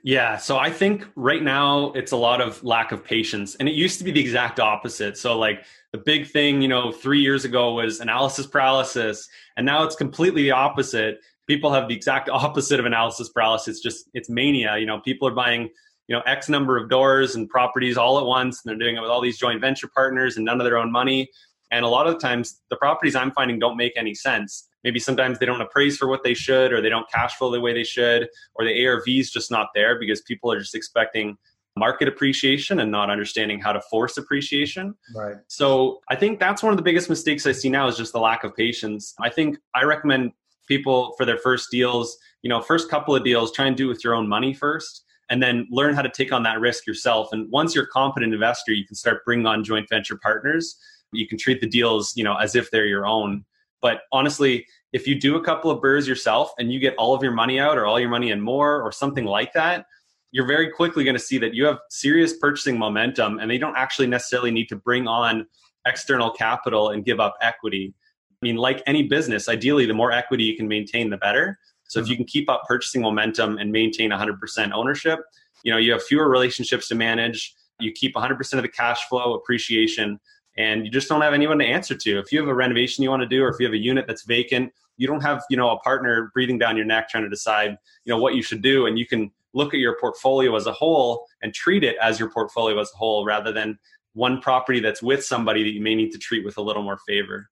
Yeah, 0.03 0.37
so 0.37 0.57
I 0.57 0.69
think 0.69 1.07
right 1.15 1.41
now 1.41 1.91
it's 1.93 2.11
a 2.11 2.17
lot 2.17 2.39
of 2.39 2.63
lack 2.63 2.91
of 2.91 3.03
patience. 3.03 3.55
And 3.55 3.67
it 3.67 3.73
used 3.73 3.97
to 3.97 4.03
be 4.03 4.11
the 4.11 4.19
exact 4.19 4.59
opposite. 4.59 5.17
So, 5.17 5.35
like, 5.35 5.65
the 5.93 5.97
big 5.97 6.27
thing, 6.27 6.61
you 6.61 6.67
know, 6.67 6.91
three 6.91 7.21
years 7.21 7.43
ago 7.43 7.73
was 7.73 8.01
analysis 8.01 8.45
paralysis. 8.45 9.27
And 9.57 9.65
now 9.65 9.83
it's 9.83 9.95
completely 9.95 10.43
the 10.43 10.51
opposite 10.51 11.21
people 11.47 11.71
have 11.71 11.87
the 11.87 11.95
exact 11.95 12.29
opposite 12.31 12.79
of 12.79 12.85
analysis 12.85 13.29
paralysis. 13.29 13.67
It's 13.75 13.79
just 13.81 14.09
it's 14.13 14.29
mania. 14.29 14.77
You 14.77 14.85
know, 14.85 14.99
people 14.99 15.27
are 15.27 15.33
buying 15.33 15.69
you 16.07 16.15
know 16.15 16.21
X 16.25 16.49
number 16.49 16.77
of 16.77 16.89
doors 16.89 17.35
and 17.35 17.49
properties 17.49 17.97
all 17.97 18.19
at 18.19 18.25
once, 18.25 18.61
and 18.63 18.69
they're 18.69 18.79
doing 18.79 18.97
it 18.97 19.01
with 19.01 19.09
all 19.09 19.21
these 19.21 19.37
joint 19.37 19.61
venture 19.61 19.89
partners 19.93 20.37
and 20.37 20.45
none 20.45 20.59
of 20.59 20.65
their 20.65 20.77
own 20.77 20.91
money. 20.91 21.29
And 21.71 21.83
a 21.83 21.87
lot 21.87 22.07
of 22.07 22.13
the 22.13 22.19
times, 22.19 22.61
the 22.69 22.75
properties 22.75 23.15
I'm 23.15 23.31
finding 23.31 23.59
don't 23.59 23.77
make 23.77 23.93
any 23.97 24.13
sense. 24.13 24.67
Maybe 24.83 24.99
sometimes 24.99 25.39
they 25.39 25.45
don't 25.45 25.61
appraise 25.61 25.97
for 25.97 26.07
what 26.07 26.23
they 26.23 26.33
should, 26.33 26.71
or 26.71 26.81
they 26.81 26.89
don't 26.89 27.09
cash 27.11 27.35
flow 27.35 27.51
the 27.51 27.59
way 27.59 27.73
they 27.73 27.83
should, 27.83 28.29
or 28.53 28.65
the 28.65 28.85
ARV 28.85 29.07
is 29.07 29.31
just 29.31 29.49
not 29.49 29.69
there 29.73 29.99
because 29.99 30.21
people 30.21 30.51
are 30.51 30.59
just 30.59 30.75
expecting 30.75 31.37
market 31.77 32.07
appreciation 32.07 32.79
and 32.79 32.91
not 32.91 33.09
understanding 33.09 33.59
how 33.59 33.73
to 33.73 33.81
force 33.81 34.17
appreciation. 34.17 34.95
Right. 35.13 35.35
So 35.47 35.99
I 36.09 36.15
think 36.15 36.39
that's 36.39 36.63
one 36.63 36.71
of 36.71 36.77
the 36.77 36.83
biggest 36.83 37.09
mistakes 37.09 37.45
I 37.45 37.51
see 37.51 37.69
now 37.69 37.87
is 37.87 37.97
just 37.97 38.13
the 38.13 38.19
lack 38.19 38.43
of 38.43 38.55
patience. 38.55 39.13
I 39.19 39.29
think 39.29 39.57
I 39.73 39.83
recommend 39.83 40.31
people 40.67 41.13
for 41.17 41.25
their 41.25 41.37
first 41.37 41.69
deals, 41.71 42.17
you 42.41 42.49
know, 42.49 42.61
first 42.61 42.89
couple 42.89 43.15
of 43.15 43.23
deals, 43.23 43.51
try 43.51 43.65
and 43.65 43.75
do 43.75 43.85
it 43.85 43.89
with 43.89 44.03
your 44.03 44.15
own 44.15 44.27
money 44.27 44.53
first 44.53 45.03
and 45.29 45.41
then 45.41 45.67
learn 45.71 45.95
how 45.95 46.01
to 46.01 46.09
take 46.09 46.31
on 46.31 46.43
that 46.43 46.59
risk 46.59 46.85
yourself. 46.85 47.29
And 47.31 47.51
once 47.51 47.73
you're 47.73 47.85
a 47.85 47.87
competent 47.87 48.33
investor, 48.33 48.71
you 48.71 48.85
can 48.85 48.95
start 48.95 49.25
bringing 49.25 49.47
on 49.47 49.63
joint 49.63 49.87
venture 49.89 50.17
partners. 50.17 50.77
You 51.11 51.27
can 51.27 51.37
treat 51.37 51.61
the 51.61 51.67
deals, 51.67 52.13
you 52.15 52.23
know, 52.23 52.35
as 52.35 52.55
if 52.55 52.71
they're 52.71 52.85
your 52.85 53.05
own. 53.05 53.45
But 53.81 54.01
honestly, 54.11 54.65
if 54.93 55.07
you 55.07 55.19
do 55.19 55.35
a 55.35 55.43
couple 55.43 55.69
of 55.69 55.81
BRRRRs 55.81 56.07
yourself 56.07 56.51
and 56.57 56.71
you 56.71 56.79
get 56.79 56.95
all 56.97 57.13
of 57.13 57.21
your 57.21 57.33
money 57.33 57.59
out 57.59 57.77
or 57.77 57.85
all 57.85 57.99
your 57.99 58.09
money 58.09 58.31
and 58.31 58.41
more 58.41 58.81
or 58.81 58.91
something 58.91 59.25
like 59.25 59.53
that, 59.53 59.85
you're 60.31 60.47
very 60.47 60.69
quickly 60.69 61.03
going 61.03 61.15
to 61.15 61.21
see 61.21 61.37
that 61.37 61.53
you 61.53 61.65
have 61.65 61.77
serious 61.89 62.37
purchasing 62.37 62.77
momentum 62.77 63.39
and 63.39 63.49
they 63.49 63.57
don't 63.57 63.77
actually 63.77 64.07
necessarily 64.07 64.51
need 64.51 64.67
to 64.67 64.75
bring 64.75 65.07
on 65.07 65.45
external 65.85 66.31
capital 66.31 66.89
and 66.89 67.05
give 67.05 67.19
up 67.19 67.37
equity 67.41 67.93
I 68.41 68.45
mean, 68.45 68.57
like 68.57 68.83
any 68.85 69.03
business, 69.03 69.47
ideally, 69.49 69.85
the 69.85 69.93
more 69.93 70.11
equity 70.11 70.43
you 70.43 70.55
can 70.55 70.67
maintain, 70.67 71.09
the 71.09 71.17
better. 71.17 71.57
So 71.85 71.99
if 71.99 72.05
mm-hmm. 72.05 72.11
you 72.11 72.17
can 72.17 72.25
keep 72.25 72.49
up 72.49 72.63
purchasing 72.67 73.01
momentum 73.01 73.57
and 73.57 73.71
maintain 73.71 74.11
100% 74.11 74.71
ownership, 74.71 75.19
you 75.63 75.71
know, 75.71 75.77
you 75.77 75.91
have 75.93 76.03
fewer 76.03 76.29
relationships 76.29 76.87
to 76.89 76.95
manage. 76.95 77.55
You 77.79 77.91
keep 77.91 78.13
100% 78.13 78.53
of 78.53 78.61
the 78.61 78.69
cash 78.69 79.07
flow 79.07 79.33
appreciation, 79.33 80.19
and 80.57 80.85
you 80.85 80.91
just 80.91 81.09
don't 81.09 81.21
have 81.21 81.33
anyone 81.33 81.59
to 81.59 81.65
answer 81.65 81.95
to. 81.95 82.19
If 82.19 82.31
you 82.31 82.39
have 82.39 82.47
a 82.47 82.53
renovation 82.53 83.03
you 83.03 83.09
want 83.09 83.21
to 83.21 83.27
do, 83.27 83.43
or 83.43 83.49
if 83.49 83.59
you 83.59 83.65
have 83.65 83.73
a 83.73 83.81
unit 83.81 84.05
that's 84.07 84.23
vacant, 84.23 84.71
you 84.97 85.07
don't 85.07 85.21
have 85.21 85.43
you 85.49 85.57
know 85.57 85.71
a 85.71 85.79
partner 85.79 86.31
breathing 86.33 86.57
down 86.57 86.77
your 86.77 86.85
neck 86.85 87.09
trying 87.09 87.23
to 87.23 87.29
decide 87.29 87.77
you 88.05 88.13
know 88.13 88.19
what 88.19 88.35
you 88.35 88.41
should 88.41 88.61
do, 88.61 88.85
and 88.85 88.97
you 88.97 89.05
can 89.05 89.31
look 89.53 89.73
at 89.73 89.79
your 89.79 89.97
portfolio 89.99 90.55
as 90.55 90.67
a 90.67 90.71
whole 90.73 91.25
and 91.41 91.53
treat 91.53 91.83
it 91.83 91.95
as 92.01 92.19
your 92.19 92.29
portfolio 92.29 92.79
as 92.79 92.91
a 92.93 92.97
whole, 92.97 93.25
rather 93.25 93.51
than 93.51 93.77
one 94.13 94.41
property 94.41 94.79
that's 94.79 95.01
with 95.01 95.23
somebody 95.23 95.63
that 95.63 95.73
you 95.73 95.81
may 95.81 95.95
need 95.95 96.11
to 96.11 96.17
treat 96.17 96.45
with 96.45 96.57
a 96.57 96.61
little 96.61 96.83
more 96.83 96.97
favor. 97.07 97.49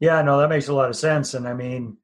Yeah, 0.00 0.20
no, 0.22 0.38
that 0.38 0.48
makes 0.48 0.68
a 0.68 0.74
lot 0.74 0.88
of 0.88 0.96
sense. 0.96 1.34
And 1.34 1.46
I 1.46 1.54
mean, 1.54 1.96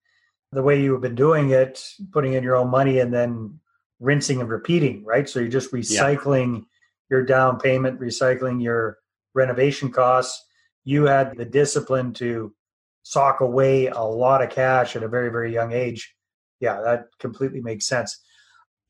the 0.53 0.63
way 0.63 0.81
you 0.81 0.93
have 0.93 1.03
been 1.03 1.15
doing 1.15 1.51
it, 1.51 1.83
putting 2.13 2.35
in 2.35 2.43
your 2.43 2.57
own 2.57 2.69
money 2.69 2.99
and 2.99 3.13
then 3.13 3.59
rinsing 4.01 4.41
and 4.41 4.49
repeating, 4.49 5.05
right? 5.05 5.29
So 5.29 5.41
you're 5.41 5.49
just 5.49 5.73
recycling 5.73 6.55
yeah. 6.55 6.65
your 7.11 7.25
down 7.25 7.59
payment, 7.59 8.01
recycling 8.01 8.63
your 8.63 8.99
renovation 9.35 9.91
costs. 9.91 10.45
You 10.85 11.05
had 11.05 11.37
the 11.37 11.45
discipline 11.45 12.13
to 12.15 12.55
sock 13.03 13.41
away 13.41 13.87
a 13.87 14.01
lot 14.01 14.43
of 14.43 14.51
cash 14.51 14.97
at 14.97 15.03
a 15.03 15.09
very, 15.09 15.31
very 15.31 15.53
young 15.53 15.73
age. 15.73 16.15
Yeah, 16.61 16.81
that 16.83 17.07
completely 17.19 17.61
makes 17.61 17.87
sense. 17.87 18.19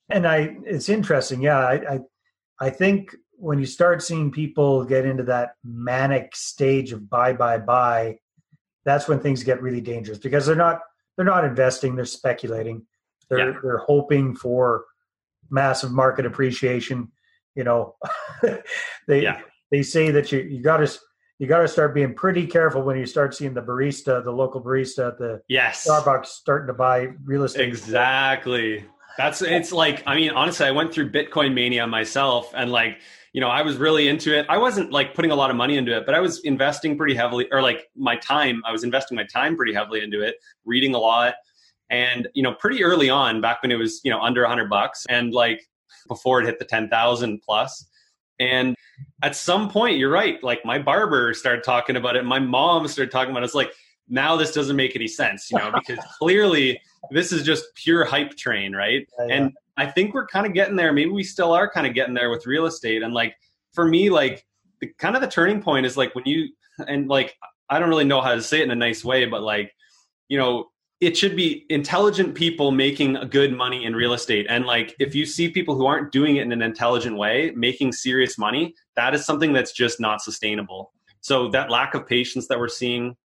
And 0.09 0.27
I, 0.27 0.57
it's 0.65 0.89
interesting. 0.89 1.41
Yeah, 1.41 1.59
I, 1.59 1.75
I, 1.75 2.01
I 2.61 2.71
think 2.71 3.15
when 3.33 3.59
you 3.59 3.67
start 3.67 4.03
seeing 4.03 4.31
people 4.31 4.85
get 4.85 5.07
into 5.07 5.23
that 5.25 5.53
manic 5.65 6.35
stage 6.35 6.93
of 6.93 7.09
buy, 7.09 7.33
buy, 7.33 7.59
buy, 7.59 8.19
that's 8.85 9.09
when 9.09 9.21
things 9.21 9.43
get 9.43 9.63
really 9.63 9.81
dangerous 9.81 10.19
because 10.19 10.47
they're 10.47 10.57
not 10.57 10.81
they're 11.17 11.25
not 11.25 11.45
investing 11.45 11.95
they're 11.95 12.05
speculating 12.05 12.83
they're 13.29 13.53
yeah. 13.53 13.59
they're 13.63 13.79
hoping 13.79 14.35
for 14.35 14.85
massive 15.51 15.93
market 15.93 16.27
appreciation 16.27 17.11
you 17.55 17.65
know 17.65 17.95
they 19.07 19.23
yeah. 19.23 19.41
They 19.71 19.83
say 19.83 20.11
that 20.11 20.33
you 20.33 20.41
you 20.41 20.63
got 20.63 20.79
to 20.79 20.99
you 21.39 21.47
got 21.47 21.61
to 21.61 21.69
start 21.69 21.95
being 21.95 22.15
pretty 22.15 22.47
careful 22.47 22.83
when 22.83 22.99
you 22.99 23.07
start 23.07 23.35
seeing 23.35 23.55
the 23.55 23.63
barista 23.63 24.23
the 24.23 24.31
local 24.31 24.63
barista 24.63 25.09
at 25.09 25.19
the 25.19 25.41
yes 25.49 25.87
starbucks 25.87 26.27
starting 26.27 26.67
to 26.67 26.75
buy 26.75 27.09
real 27.25 27.45
estate 27.45 27.67
exactly 27.67 28.85
that's 29.17 29.43
it's 29.43 29.73
like 29.73 30.03
i 30.07 30.15
mean 30.15 30.31
honestly 30.31 30.67
i 30.67 30.71
went 30.71 30.93
through 30.93 31.11
bitcoin 31.11 31.55
mania 31.55 31.87
myself 31.87 32.53
and 32.55 32.71
like 32.71 32.99
you 33.33 33.41
know, 33.41 33.49
I 33.49 33.63
was 33.63 33.77
really 33.77 34.09
into 34.09 34.37
it. 34.37 34.47
I 34.49 34.59
wasn't 34.59 34.91
like 34.91 35.15
putting 35.15 35.31
a 35.31 35.37
lot 35.37 35.51
of 35.51 35.57
money 35.57 35.77
into 35.77 35.97
it, 35.97 36.05
but 36.05 36.15
I 36.15 36.21
was 36.21 36.41
investing 36.41 36.97
pretty 36.97 37.15
heavily, 37.15 37.47
or 37.53 37.63
like 37.63 37.89
my 37.97 38.17
time, 38.17 38.63
I 38.67 38.73
was 38.73 38.83
investing 38.83 39.17
my 39.17 39.25
time 39.25 39.57
pretty 39.57 39.73
heavily 39.73 40.03
into 40.03 40.23
it, 40.23 40.37
reading 40.65 40.95
a 40.95 40.99
lot. 40.99 41.35
And, 41.91 42.29
you 42.35 42.43
know, 42.43 42.55
pretty 42.55 42.83
early 42.83 43.11
on, 43.11 43.41
back 43.41 43.63
when 43.63 43.71
it 43.71 43.77
was, 43.77 44.01
you 44.05 44.11
know, 44.11 44.21
under 44.21 44.43
100 44.43 44.69
bucks 44.69 45.07
and 45.09 45.33
like 45.33 45.61
before 46.09 46.41
it 46.41 46.47
hit 46.47 46.59
the 46.59 46.65
10,000 46.65 47.41
plus. 47.43 47.87
And 48.41 48.75
at 49.23 49.37
some 49.37 49.69
point, 49.69 49.99
you're 49.99 50.11
right, 50.11 50.43
like 50.43 50.65
my 50.65 50.79
barber 50.79 51.35
started 51.35 51.63
talking 51.63 51.97
about 51.97 52.17
it. 52.17 52.25
My 52.25 52.39
mom 52.39 52.89
started 52.89 53.13
talking 53.13 53.31
about 53.31 53.43
it. 53.43 53.47
It's 53.47 53.55
like, 53.55 53.73
now 54.09 54.37
this 54.37 54.53
doesn't 54.53 54.75
make 54.75 54.97
any 54.97 55.07
sense, 55.07 55.51
you 55.51 55.59
know, 55.59 55.71
because 55.87 56.05
clearly 56.19 56.81
this 57.11 57.33
is 57.33 57.45
just 57.45 57.65
pure 57.77 58.05
hype 58.05 58.37
train, 58.37 58.75
right? 58.75 59.07
Yeah, 59.19 59.27
yeah. 59.27 59.35
And 59.35 59.53
I 59.77 59.87
think 59.87 60.15
we're 60.15 60.27
kind 60.27 60.47
of 60.47 60.55
getting 60.55 60.77
there. 60.77 60.93
Maybe 60.93 61.11
we 61.11 61.23
still 61.23 61.53
are 61.53 61.71
kind 61.71 61.87
of 61.87 61.95
getting 61.95 62.15
there 62.15 62.31
with 62.31 62.47
real 62.47 62.67
estate. 62.67 63.03
And 63.03 63.15
like 63.15 63.37
for 63.73 63.87
me, 63.87 64.11
like 64.11 64.45
the 64.81 64.89
kind 64.99 65.15
of 65.15 65.23
the 65.23 65.29
turning 65.29 65.63
point 65.63 65.87
is 65.87 65.97
like 65.97 66.15
when 66.15 66.25
you 66.27 66.49
and 66.89 67.09
like 67.09 67.37
I 67.69 67.79
don't 67.79 67.89
really 67.89 68.05
know 68.05 68.21
how 68.21 68.35
to 68.35 68.43
say 68.43 68.61
it 68.61 68.65
in 68.65 68.71
a 68.71 68.77
nice 68.77 69.05
way, 69.05 69.27
but 69.27 69.43
like, 69.43 69.73
you 70.29 70.39
know, 70.39 70.71
it 71.01 71.17
should 71.17 71.35
be 71.35 71.65
intelligent 71.71 72.35
people 72.35 72.71
making 72.71 73.15
good 73.31 73.57
money 73.57 73.85
in 73.85 73.97
real 73.97 74.13
estate. 74.13 74.47
And 74.51 74.67
like 74.67 74.95
if 74.99 75.15
you 75.15 75.25
see 75.25 75.49
people 75.49 75.75
who 75.75 75.87
aren't 75.87 76.13
doing 76.13 76.37
it 76.37 76.43
in 76.43 76.53
an 76.53 76.61
intelligent 76.61 77.17
way, 77.17 77.53
making 77.57 77.93
serious 77.93 78.37
money, 78.37 78.75
that 78.97 79.15
is 79.15 79.25
something 79.25 79.53
that's 79.55 79.73
just 79.73 79.99
not 79.99 80.21
sustainable. 80.21 80.93
So 81.23 81.49
that 81.51 81.71
lack 81.71 81.95
of 81.95 82.07
patience 82.07 82.49
that 82.49 82.59
we're 82.59 82.69
seeing, 82.69 83.17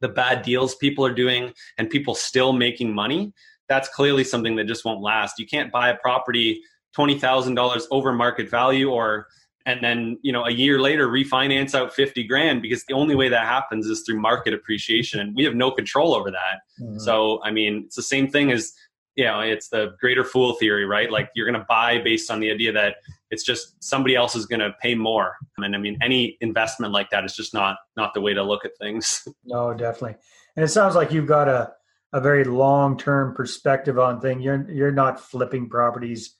the 0.00 0.08
bad 0.08 0.42
deals 0.42 0.74
people 0.76 1.06
are 1.06 1.14
doing 1.14 1.52
and 1.78 1.88
people 1.88 2.16
still 2.16 2.52
making 2.52 2.92
money, 2.92 3.32
that's 3.68 3.88
clearly 3.88 4.24
something 4.24 4.56
that 4.56 4.64
just 4.64 4.84
won't 4.84 5.00
last. 5.00 5.38
You 5.38 5.46
can't 5.46 5.70
buy 5.70 5.90
a 5.90 5.96
property 5.96 6.60
$20,000 6.96 7.86
over 7.92 8.12
market 8.12 8.50
value 8.50 8.90
or 8.90 9.28
and 9.66 9.82
then 9.82 10.18
you 10.22 10.32
know 10.32 10.44
a 10.44 10.50
year 10.50 10.80
later 10.80 11.08
refinance 11.08 11.74
out 11.74 11.92
50 11.92 12.24
grand 12.24 12.62
because 12.62 12.84
the 12.84 12.94
only 12.94 13.14
way 13.14 13.28
that 13.28 13.46
happens 13.46 13.86
is 13.86 14.02
through 14.02 14.20
market 14.20 14.54
appreciation. 14.54 15.20
And 15.20 15.34
we 15.34 15.44
have 15.44 15.54
no 15.54 15.70
control 15.70 16.14
over 16.14 16.30
that. 16.30 16.60
Mm-hmm. 16.80 16.98
so 16.98 17.40
i 17.44 17.50
mean 17.50 17.84
it's 17.86 17.96
the 17.96 18.02
same 18.02 18.28
thing 18.28 18.50
as 18.50 18.72
you 19.16 19.24
know 19.24 19.40
it's 19.40 19.68
the 19.68 19.94
greater 20.00 20.24
fool 20.24 20.54
theory 20.54 20.86
right? 20.86 21.10
Like 21.10 21.30
you're 21.34 21.46
going 21.46 21.60
to 21.60 21.66
buy 21.68 21.98
based 21.98 22.30
on 22.30 22.40
the 22.40 22.50
idea 22.50 22.72
that 22.72 22.96
it's 23.30 23.44
just 23.44 23.82
somebody 23.82 24.16
else 24.16 24.34
is 24.34 24.46
going 24.46 24.60
to 24.60 24.74
pay 24.80 24.94
more. 24.94 25.36
And 25.58 25.74
i 25.74 25.78
mean 25.78 25.98
any 26.02 26.38
investment 26.40 26.92
like 26.92 27.10
that 27.10 27.24
is 27.24 27.34
just 27.34 27.52
not 27.52 27.76
not 27.96 28.14
the 28.14 28.20
way 28.20 28.34
to 28.34 28.42
look 28.42 28.64
at 28.64 28.76
things. 28.78 29.26
No 29.44 29.74
definitely. 29.74 30.16
And 30.56 30.64
it 30.64 30.68
sounds 30.68 30.94
like 30.94 31.12
you've 31.12 31.26
got 31.26 31.48
a 31.48 31.72
a 32.12 32.20
very 32.20 32.44
long 32.44 32.96
term 32.96 33.34
perspective 33.34 33.98
on 33.98 34.20
things 34.20 34.42
you're 34.42 34.68
you're 34.70 34.92
not 34.92 35.20
flipping 35.20 35.68
properties. 35.68 36.36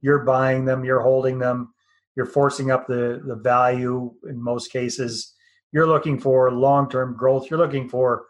You're 0.00 0.24
buying 0.24 0.64
them. 0.66 0.84
You're 0.84 1.00
holding 1.00 1.38
them 1.38 1.73
you're 2.16 2.26
forcing 2.26 2.70
up 2.70 2.86
the 2.86 3.22
the 3.24 3.36
value 3.36 4.12
in 4.28 4.42
most 4.42 4.72
cases. 4.72 5.34
You're 5.72 5.88
looking 5.88 6.20
for 6.20 6.52
long-term 6.52 7.16
growth. 7.16 7.50
You're 7.50 7.58
looking 7.58 7.88
for 7.88 8.26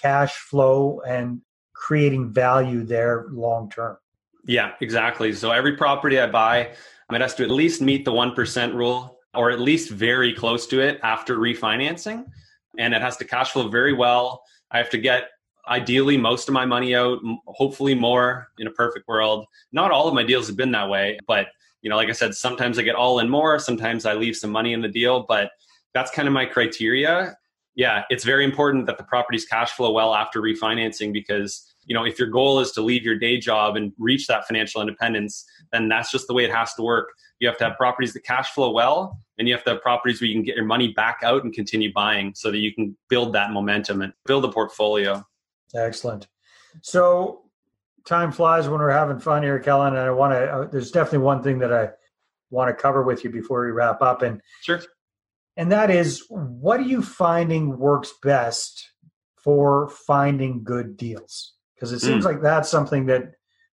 cash 0.00 0.34
flow 0.36 1.00
and 1.06 1.40
creating 1.74 2.32
value 2.32 2.82
there 2.82 3.26
long 3.30 3.70
term 3.70 3.96
yeah 4.48 4.72
exactly. 4.80 5.32
So 5.32 5.52
every 5.52 5.76
property 5.76 6.18
i 6.18 6.26
buy 6.26 6.72
it 7.12 7.20
has 7.20 7.34
to 7.36 7.44
at 7.44 7.50
least 7.50 7.80
meet 7.80 8.04
the 8.04 8.12
1% 8.12 8.74
rule 8.74 9.18
or 9.34 9.50
at 9.50 9.60
least 9.60 9.90
very 9.90 10.32
close 10.32 10.66
to 10.66 10.80
it 10.80 10.98
after 11.02 11.38
refinancing. 11.38 12.24
And 12.78 12.92
it 12.92 13.00
has 13.00 13.16
to 13.18 13.24
cash 13.24 13.52
flow 13.52 13.68
very 13.68 13.92
well. 13.92 14.42
I 14.70 14.78
have 14.78 14.90
to 14.90 14.98
get 14.98 15.28
ideally 15.68 16.16
most 16.16 16.48
of 16.48 16.54
my 16.54 16.66
money 16.66 16.94
out 16.94 17.18
hopefully 17.46 17.94
more 17.94 18.48
in 18.58 18.66
a 18.66 18.70
perfect 18.70 19.06
world. 19.06 19.46
Not 19.72 19.90
all 19.90 20.08
of 20.08 20.14
my 20.14 20.22
deals 20.22 20.48
have 20.48 20.56
been 20.56 20.72
that 20.72 20.88
way 20.88 21.18
but 21.26 21.46
you 21.82 21.90
know, 21.90 21.96
like 21.96 22.08
I 22.08 22.12
said, 22.12 22.34
sometimes 22.34 22.78
I 22.78 22.82
get 22.82 22.94
all 22.94 23.20
in 23.20 23.28
more, 23.28 23.58
sometimes 23.58 24.04
I 24.06 24.14
leave 24.14 24.36
some 24.36 24.50
money 24.50 24.72
in 24.72 24.82
the 24.82 24.88
deal, 24.88 25.24
but 25.28 25.50
that's 25.94 26.10
kind 26.10 26.28
of 26.28 26.34
my 26.34 26.44
criteria. 26.44 27.36
Yeah, 27.74 28.02
it's 28.10 28.24
very 28.24 28.44
important 28.44 28.86
that 28.86 28.98
the 28.98 29.04
properties 29.04 29.44
cash 29.44 29.70
flow 29.72 29.92
well 29.92 30.14
after 30.14 30.42
refinancing 30.42 31.12
because, 31.12 31.72
you 31.86 31.94
know, 31.94 32.04
if 32.04 32.18
your 32.18 32.28
goal 32.28 32.58
is 32.58 32.72
to 32.72 32.82
leave 32.82 33.04
your 33.04 33.16
day 33.16 33.38
job 33.38 33.76
and 33.76 33.92
reach 33.98 34.26
that 34.26 34.46
financial 34.46 34.80
independence, 34.80 35.44
then 35.70 35.88
that's 35.88 36.10
just 36.10 36.26
the 36.26 36.34
way 36.34 36.44
it 36.44 36.52
has 36.52 36.74
to 36.74 36.82
work. 36.82 37.10
You 37.38 37.46
have 37.46 37.56
to 37.58 37.64
have 37.64 37.76
properties 37.76 38.12
that 38.14 38.24
cash 38.24 38.50
flow 38.50 38.72
well, 38.72 39.20
and 39.38 39.46
you 39.46 39.54
have 39.54 39.62
to 39.64 39.70
have 39.70 39.82
properties 39.82 40.20
where 40.20 40.26
you 40.26 40.34
can 40.34 40.42
get 40.42 40.56
your 40.56 40.64
money 40.64 40.88
back 40.92 41.20
out 41.22 41.44
and 41.44 41.52
continue 41.52 41.92
buying 41.92 42.34
so 42.34 42.50
that 42.50 42.58
you 42.58 42.74
can 42.74 42.96
build 43.08 43.32
that 43.34 43.52
momentum 43.52 44.02
and 44.02 44.12
build 44.26 44.44
a 44.44 44.48
portfolio. 44.50 45.24
Excellent. 45.74 46.26
So, 46.82 47.42
time 48.08 48.32
flies 48.32 48.68
when 48.68 48.80
we're 48.80 48.90
having 48.90 49.20
fun 49.20 49.42
here, 49.42 49.58
Kellen. 49.60 49.94
And 49.94 50.02
I 50.02 50.10
want 50.10 50.32
to. 50.32 50.50
Uh, 50.50 50.64
there's 50.66 50.90
definitely 50.90 51.18
one 51.18 51.42
thing 51.42 51.58
that 51.58 51.72
I 51.72 51.90
want 52.50 52.68
to 52.68 52.82
cover 52.82 53.02
with 53.02 53.22
you 53.22 53.30
before 53.30 53.64
we 53.64 53.70
wrap 53.70 54.02
up, 54.02 54.22
and 54.22 54.40
sure. 54.62 54.80
And 55.56 55.70
that 55.72 55.90
is, 55.90 56.24
what 56.28 56.80
are 56.80 56.84
you 56.84 57.02
finding 57.02 57.78
works 57.78 58.12
best 58.22 58.90
for 59.36 59.88
finding 59.88 60.62
good 60.62 60.96
deals? 60.96 61.54
Because 61.74 61.92
it 61.92 62.00
seems 62.00 62.24
mm. 62.24 62.28
like 62.28 62.42
that's 62.42 62.68
something 62.68 63.06
that 63.06 63.32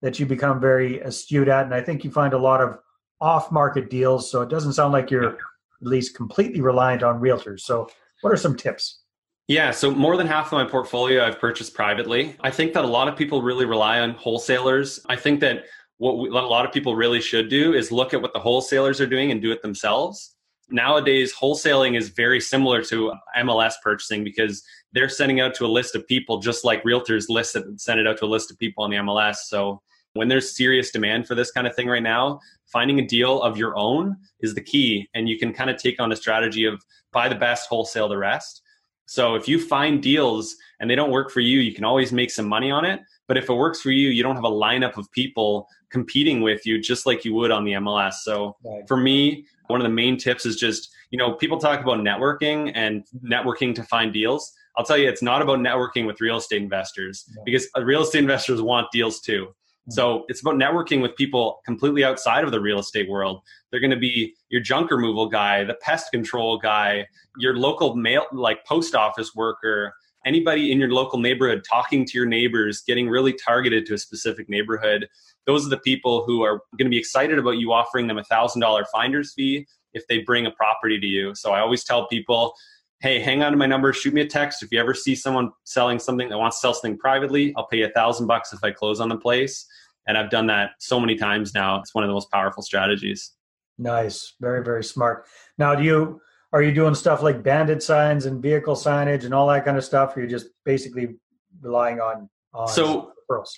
that 0.03 0.19
you 0.19 0.27
become 0.27 0.61
very 0.61 1.01
astute 1.01 1.49
at, 1.49 1.65
and 1.65 1.75
I 1.75 1.81
think 1.81 2.05
you 2.05 2.11
find 2.11 2.35
a 2.35 2.39
lot 2.39 2.61
of 2.61 2.79
off-market 3.21 3.91
deals. 3.91 4.31
So 4.31 4.43
it 4.43 4.49
doesn't 4.49 4.75
sound 4.75 4.93
like 4.93 5.11
you're 5.11 5.31
at 5.31 5.39
least 5.81 6.15
completely 6.15 6.61
reliant 6.61 7.03
on 7.03 7.21
realtors. 7.21 7.61
So, 7.61 7.89
what 8.21 8.33
are 8.33 8.37
some 8.37 8.57
tips? 8.57 9.01
Yeah, 9.49 9.71
so 9.71 9.91
more 9.91 10.19
than 10.19 10.27
half 10.27 10.47
of 10.47 10.53
my 10.53 10.65
portfolio 10.65 11.25
I've 11.25 11.41
purchased 11.41 11.73
privately. 11.73 12.37
I 12.41 12.51
think 12.51 12.75
that 12.75 12.85
a 12.85 12.89
lot 12.89 13.09
of 13.09 13.17
people 13.17 13.41
really 13.41 13.65
rely 13.65 14.01
on 14.01 14.11
wholesalers. 14.11 15.01
I 15.09 15.17
think 15.17 15.41
that 15.41 15.65
what 15.97 16.19
we, 16.19 16.29
a 16.29 16.33
lot 16.33 16.67
of 16.67 16.73
people 16.73 16.95
really 16.95 17.23
should 17.23 17.49
do 17.49 17.73
is 17.73 17.91
look 17.91 18.13
at 18.13 18.21
what 18.21 18.35
the 18.35 18.39
wholesalers 18.39 19.01
are 19.01 19.07
doing 19.07 19.31
and 19.31 19.41
do 19.41 19.51
it 19.51 19.63
themselves. 19.63 20.35
Nowadays, 20.69 21.35
wholesaling 21.35 21.97
is 21.97 22.11
very 22.11 22.41
similar 22.41 22.83
to 22.85 23.15
MLS 23.39 23.73
purchasing 23.83 24.23
because 24.23 24.63
they're 24.93 25.09
sending 25.09 25.41
out 25.41 25.55
to 25.55 25.65
a 25.65 25.67
list 25.67 25.95
of 25.95 26.07
people 26.07 26.41
just 26.41 26.63
like 26.63 26.85
realtors 26.85 27.31
list 27.31 27.57
it, 27.57 27.65
send 27.81 27.99
it 27.99 28.07
out 28.07 28.19
to 28.19 28.27
a 28.27 28.29
list 28.29 28.51
of 28.51 28.59
people 28.59 28.85
on 28.85 28.91
the 28.91 28.99
MLS. 28.99 29.37
So 29.47 29.81
when 30.13 30.29
there's 30.29 30.55
serious 30.55 30.91
demand 30.91 31.27
for 31.27 31.35
this 31.35 31.51
kind 31.51 31.67
of 31.67 31.75
thing 31.75 31.89
right 31.89 32.03
now, 32.03 32.39
finding 32.67 32.99
a 32.99 33.07
deal 33.07 33.41
of 33.41 33.57
your 33.57 33.79
own 33.79 34.15
is 34.41 34.55
the 34.55 34.61
key. 34.61 35.09
And 35.15 35.27
you 35.27 35.39
can 35.39 35.55
kind 35.55 35.71
of 35.71 35.79
take 35.79 35.99
on 36.01 36.13
a 36.13 36.17
strategy 36.17 36.67
of 36.67 36.85
buy 37.13 37.31
the 37.31 37.35
best, 37.35 37.71
wholesale 37.71 38.09
the 38.09 38.19
rest. 38.19 38.61
So 39.09 39.35
if 39.37 39.49
you 39.49 39.59
find 39.59 40.03
deals 40.03 40.55
and 40.81 40.89
they 40.89 40.95
don't 40.95 41.11
work 41.11 41.31
for 41.31 41.41
you, 41.41 41.61
you 41.61 41.73
can 41.73 41.85
always 41.85 42.13
make 42.13 42.31
some 42.31 42.47
money 42.47 42.71
on 42.71 42.85
it. 42.85 43.01
But 43.27 43.39
if 43.39 43.49
it 43.49 43.55
works 43.55 43.81
for 43.81 43.91
you, 43.91 44.11
you 44.11 44.23
don't 44.23 44.35
have 44.35 44.45
a 44.45 44.51
lineup 44.51 44.99
of 44.99 45.11
people 45.13 45.67
competing 45.91 46.43
with 46.43 46.67
you 46.67 46.79
just 46.79 47.07
like 47.07 47.25
you 47.25 47.35
would 47.35 47.51
on 47.51 47.65
the 47.65 47.73
MLS. 47.73 48.15
So 48.23 48.57
right. 48.63 48.87
for 48.87 48.99
me, 48.99 49.47
one 49.69 49.81
of 49.81 49.85
the 49.85 49.93
main 49.95 50.19
tips 50.19 50.45
is 50.45 50.57
just, 50.57 50.91
you 51.11 51.19
know, 51.19 51.33
people 51.33 51.59
talk 51.59 51.81
about 51.81 51.99
networking 51.99 52.71
and 52.75 53.07
networking 53.25 53.75
to 53.77 53.83
find 53.83 54.13
deals. 54.13 54.53
I'll 54.77 54.85
tell 54.85 54.99
you, 54.99 55.09
it's 55.09 55.23
not 55.23 55.41
about 55.41 55.59
networking 55.59 56.07
with 56.07 56.21
real 56.21 56.37
estate 56.37 56.63
investors 56.63 57.25
yeah. 57.29 57.43
because 57.47 57.67
uh, 57.77 57.83
real 57.83 58.03
estate 58.03 58.21
investors 58.21 58.61
want 58.61 58.91
deals 58.93 59.21
too. 59.21 59.55
So 59.89 60.25
it's 60.29 60.43
about 60.43 60.57
networking 60.57 61.01
with 61.01 61.17
people 61.17 61.61
completely 61.65 62.05
outside 62.05 62.45
of 62.45 62.51
the 62.51 62.61
real 62.61 62.79
estate 62.79 63.09
world. 63.09 63.41
They're 63.71 63.81
going 63.81 63.91
to 63.91 63.97
be 63.97 64.35
your 64.51 64.61
junk 64.61 64.91
removal 64.91 65.29
guy, 65.29 65.65
the 65.65 65.75
pest 65.81 66.11
control 66.11 66.59
guy, 66.59 67.07
your 67.39 67.57
local 67.57 67.97
mail, 67.97 68.27
like 68.33 68.65
post 68.67 68.95
office 68.95 69.35
worker, 69.35 69.95
anybody 70.27 70.73
in 70.73 70.79
your 70.79 70.91
local 70.91 71.19
neighborhood 71.19 71.65
talking 71.69 72.05
to 72.05 72.19
your 72.19 72.27
neighbors, 72.27 72.83
getting 72.87 73.09
really 73.09 73.33
targeted 73.33 73.87
to 73.87 73.95
a 73.95 73.99
specific 73.99 74.49
neighborhood. 74.49 75.09
Those 75.47 75.67
are 75.67 75.71
the 75.71 75.79
people 75.79 76.25
who 76.25 76.43
are 76.43 76.61
going 76.77 76.87
to 76.87 76.91
be 76.91 76.99
excited 76.99 77.39
about 77.39 77.53
you 77.53 77.73
offering 77.73 78.07
them 78.07 78.19
a 78.19 78.25
thousand 78.25 78.61
dollar 78.61 78.85
finder's 78.93 79.33
fee 79.33 79.67
if 79.95 80.07
they 80.07 80.19
bring 80.19 80.47
a 80.47 80.51
property 80.51 81.01
to 81.01 81.07
you. 81.07 81.35
So 81.35 81.53
I 81.53 81.61
always 81.61 81.83
tell 81.83 82.07
people, 82.09 82.55
hey, 83.01 83.21
hang 83.21 83.43
on 83.43 83.53
to 83.53 83.59
my 83.59 83.67
number, 83.67 83.93
shoot 83.93 84.13
me 84.13 84.21
a 84.21 84.27
text. 84.27 84.63
If 84.63 84.71
you 84.71 84.81
ever 84.81 84.93
see 84.93 85.15
someone 85.15 85.51
selling 85.65 85.99
something 85.99 86.29
that 86.29 86.37
wants 86.37 86.59
to 86.59 86.61
sell 86.61 86.75
something 86.75 86.99
privately, 86.99 87.55
I'll 87.57 87.67
pay 87.67 87.79
you 87.79 87.87
a 87.87 87.91
thousand 87.91 88.27
bucks 88.27 88.53
if 88.53 88.63
I 88.63 88.71
close 88.71 89.01
on 89.01 89.09
the 89.09 89.17
place. 89.17 89.67
And 90.09 90.17
I've 90.17 90.31
done 90.31 90.47
that 90.47 90.71
so 90.79 90.99
many 90.99 91.15
times 91.15 91.55
now. 91.55 91.79
It's 91.79 91.95
one 91.95 92.03
of 92.03 92.09
the 92.09 92.15
most 92.15 92.31
powerful 92.33 92.63
strategies. 92.63 93.33
Nice. 93.77 94.35
Very, 94.41 94.65
very 94.65 94.83
smart. 94.83 95.27
Now, 95.59 95.75
do 95.75 95.85
you 95.85 96.21
are 96.53 96.63
you 96.63 96.73
doing 96.73 96.95
stuff 96.95 97.23
like 97.23 97.43
bandit 97.43 97.83
signs 97.83 98.25
and 98.25 98.43
vehicle 98.43 98.75
signage 98.75 99.25
and 99.25 99.35
all 99.35 99.47
that 99.49 99.67
kind 99.67 99.77
of 99.77 99.85
stuff? 99.85 100.17
Or 100.17 100.21
are 100.21 100.23
you 100.23 100.29
just 100.29 100.47
basically 100.65 101.17
relying 101.61 102.01
on, 102.01 102.29
on 102.55 102.69
so 102.69 103.13
referrals? 103.31 103.51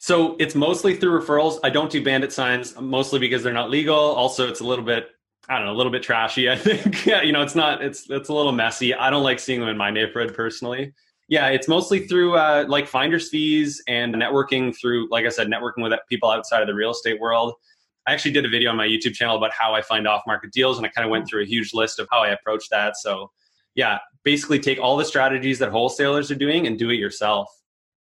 So 0.00 0.36
it's 0.40 0.56
mostly 0.56 0.96
through 0.96 1.20
referrals. 1.22 1.60
I 1.62 1.70
don't 1.70 1.90
do 1.90 2.02
bandit 2.02 2.32
signs 2.32 2.78
mostly 2.78 3.20
because 3.20 3.44
they're 3.44 3.52
not 3.52 3.70
legal. 3.70 3.96
Also, 3.96 4.48
it's 4.48 4.60
a 4.60 4.64
little 4.64 4.84
bit 4.84 5.08
I 5.48 5.58
don't 5.58 5.66
know, 5.66 5.72
a 5.72 5.78
little 5.78 5.92
bit 5.92 6.02
trashy. 6.02 6.50
I 6.50 6.56
think 6.56 7.06
yeah, 7.06 7.22
you 7.22 7.30
know, 7.30 7.42
it's 7.42 7.54
not 7.54 7.80
it's 7.80 8.10
it's 8.10 8.28
a 8.28 8.34
little 8.34 8.50
messy. 8.50 8.92
I 8.92 9.08
don't 9.08 9.22
like 9.22 9.38
seeing 9.38 9.60
them 9.60 9.68
in 9.68 9.76
my 9.76 9.92
neighborhood 9.92 10.34
personally 10.34 10.92
yeah, 11.28 11.48
it's 11.48 11.68
mostly 11.68 12.06
through 12.06 12.36
uh, 12.36 12.64
like 12.68 12.86
finder's 12.86 13.28
fees 13.28 13.82
and 13.88 14.14
networking 14.14 14.76
through, 14.76 15.08
like 15.10 15.26
I 15.26 15.28
said, 15.28 15.48
networking 15.48 15.82
with 15.82 15.92
people 16.08 16.30
outside 16.30 16.60
of 16.60 16.68
the 16.68 16.74
real 16.74 16.90
estate 16.90 17.20
world. 17.20 17.54
I 18.06 18.12
actually 18.12 18.30
did 18.30 18.44
a 18.44 18.48
video 18.48 18.70
on 18.70 18.76
my 18.76 18.86
YouTube 18.86 19.14
channel 19.14 19.36
about 19.36 19.50
how 19.52 19.74
I 19.74 19.82
find 19.82 20.06
off 20.06 20.22
market 20.26 20.52
deals, 20.52 20.76
and 20.76 20.86
I 20.86 20.90
kind 20.90 21.04
of 21.04 21.10
went 21.10 21.28
through 21.28 21.42
a 21.42 21.46
huge 21.46 21.74
list 21.74 21.98
of 21.98 22.06
how 22.12 22.20
I 22.20 22.28
approach 22.28 22.68
that. 22.70 22.96
So, 22.96 23.32
yeah, 23.74 23.98
basically 24.22 24.60
take 24.60 24.78
all 24.78 24.96
the 24.96 25.04
strategies 25.04 25.58
that 25.58 25.70
wholesalers 25.70 26.30
are 26.30 26.36
doing 26.36 26.68
and 26.68 26.78
do 26.78 26.90
it 26.90 26.96
yourself. 26.96 27.48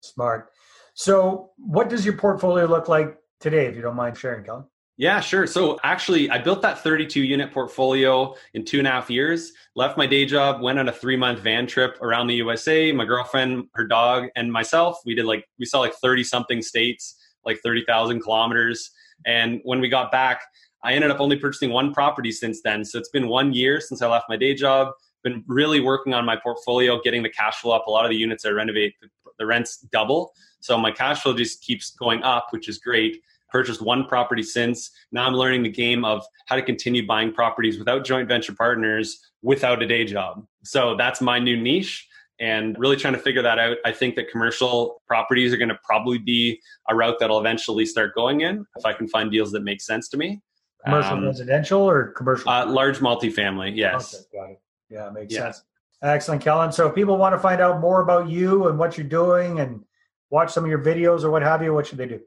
Smart. 0.01 0.51
So, 0.93 1.51
what 1.57 1.89
does 1.89 2.05
your 2.05 2.15
portfolio 2.15 2.65
look 2.65 2.87
like 2.87 3.17
today, 3.39 3.65
if 3.65 3.75
you 3.75 3.81
don't 3.81 3.95
mind 3.95 4.17
sharing, 4.17 4.43
Kellen? 4.43 4.65
Yeah, 4.99 5.19
sure. 5.19 5.45
So 5.45 5.79
actually, 5.83 6.27
I 6.31 6.39
built 6.39 6.63
that 6.63 6.79
32 6.79 7.21
unit 7.21 7.51
portfolio 7.53 8.33
in 8.55 8.65
two 8.65 8.79
and 8.79 8.87
a 8.87 8.91
half 8.91 9.11
years. 9.11 9.53
Left 9.75 9.95
my 9.95 10.07
day 10.07 10.25
job, 10.25 10.59
went 10.59 10.79
on 10.79 10.89
a 10.89 10.91
three 10.91 11.15
month 11.15 11.39
van 11.39 11.67
trip 11.67 12.01
around 12.01 12.27
the 12.27 12.35
USA. 12.35 12.91
My 12.91 13.05
girlfriend, 13.05 13.67
her 13.75 13.85
dog, 13.85 14.29
and 14.35 14.51
myself, 14.51 14.97
we 15.05 15.13
did 15.13 15.25
like, 15.25 15.47
we 15.59 15.65
saw 15.65 15.79
like 15.79 15.93
30 15.93 16.23
something 16.23 16.63
states, 16.63 17.15
like 17.45 17.59
30,000 17.63 18.21
kilometers. 18.21 18.89
And 19.27 19.61
when 19.63 19.79
we 19.79 19.87
got 19.87 20.11
back, 20.11 20.41
I 20.83 20.93
ended 20.93 21.11
up 21.11 21.19
only 21.19 21.37
purchasing 21.37 21.69
one 21.69 21.93
property 21.93 22.31
since 22.31 22.61
then. 22.63 22.83
So 22.83 22.97
it's 22.97 23.09
been 23.09 23.27
one 23.27 23.53
year 23.53 23.79
since 23.79 24.01
I 24.01 24.07
left 24.07 24.25
my 24.29 24.35
day 24.35 24.55
job. 24.55 24.93
Been 25.23 25.43
really 25.47 25.79
working 25.79 26.15
on 26.15 26.25
my 26.25 26.37
portfolio, 26.37 26.99
getting 27.03 27.21
the 27.21 27.29
cash 27.29 27.57
flow 27.57 27.73
up. 27.73 27.85
A 27.85 27.91
lot 27.91 28.05
of 28.05 28.09
the 28.09 28.17
units 28.17 28.45
I 28.45 28.49
renovate, 28.49 28.95
the 29.37 29.45
rents 29.45 29.77
double. 29.91 30.33
So 30.59 30.75
my 30.75 30.91
cash 30.91 31.21
flow 31.21 31.35
just 31.35 31.61
keeps 31.61 31.91
going 31.91 32.23
up, 32.23 32.47
which 32.49 32.67
is 32.67 32.79
great 32.79 33.21
purchased 33.49 33.81
one 33.81 34.05
property 34.05 34.43
since. 34.43 34.91
Now 35.11 35.25
I'm 35.25 35.33
learning 35.33 35.63
the 35.63 35.71
game 35.71 36.05
of 36.05 36.25
how 36.47 36.55
to 36.55 36.61
continue 36.61 37.05
buying 37.05 37.33
properties 37.33 37.79
without 37.79 38.05
joint 38.05 38.27
venture 38.27 38.53
partners 38.53 39.19
without 39.41 39.81
a 39.81 39.87
day 39.87 40.05
job. 40.05 40.45
So 40.63 40.95
that's 40.95 41.21
my 41.21 41.39
new 41.39 41.55
niche 41.55 42.07
and 42.39 42.75
really 42.77 42.95
trying 42.95 43.13
to 43.13 43.19
figure 43.19 43.41
that 43.41 43.59
out. 43.59 43.77
I 43.85 43.91
think 43.91 44.15
that 44.15 44.29
commercial 44.29 45.01
properties 45.07 45.53
are 45.53 45.57
going 45.57 45.69
to 45.69 45.79
probably 45.83 46.17
be 46.17 46.59
a 46.89 46.95
route 46.95 47.17
that 47.19 47.31
I'll 47.31 47.39
eventually 47.39 47.85
start 47.85 48.13
going 48.15 48.41
in 48.41 48.65
if 48.75 48.85
I 48.85 48.93
can 48.93 49.07
find 49.07 49.31
deals 49.31 49.51
that 49.51 49.63
make 49.63 49.81
sense 49.81 50.09
to 50.09 50.17
me. 50.17 50.41
Commercial 50.85 51.13
um, 51.13 51.25
residential 51.25 51.81
or 51.81 52.11
commercial? 52.11 52.49
Uh, 52.49 52.65
large 52.65 52.99
multifamily, 52.99 53.75
yes. 53.75 54.13
Okay, 54.13 54.23
got 54.33 54.49
it. 54.51 54.61
Yeah, 54.89 55.09
makes 55.09 55.33
yeah. 55.33 55.39
sense. 55.51 55.63
Excellent, 56.03 56.43
Kellen. 56.43 56.71
So 56.71 56.87
if 56.87 56.95
people 56.95 57.17
want 57.17 57.33
to 57.33 57.39
find 57.39 57.59
out 57.59 57.81
more 57.81 58.01
about 58.01 58.29
you 58.29 58.67
and 58.67 58.77
what 58.77 58.97
you're 58.97 59.07
doing 59.07 59.59
and 59.59 59.83
watch 60.29 60.53
some 60.53 60.63
of 60.63 60.69
your 60.69 60.83
videos 60.83 61.23
or 61.23 61.31
what 61.31 61.41
have 61.41 61.63
you, 61.63 61.73
what 61.73 61.87
should 61.87 61.97
they 61.97 62.05
do? 62.05 62.21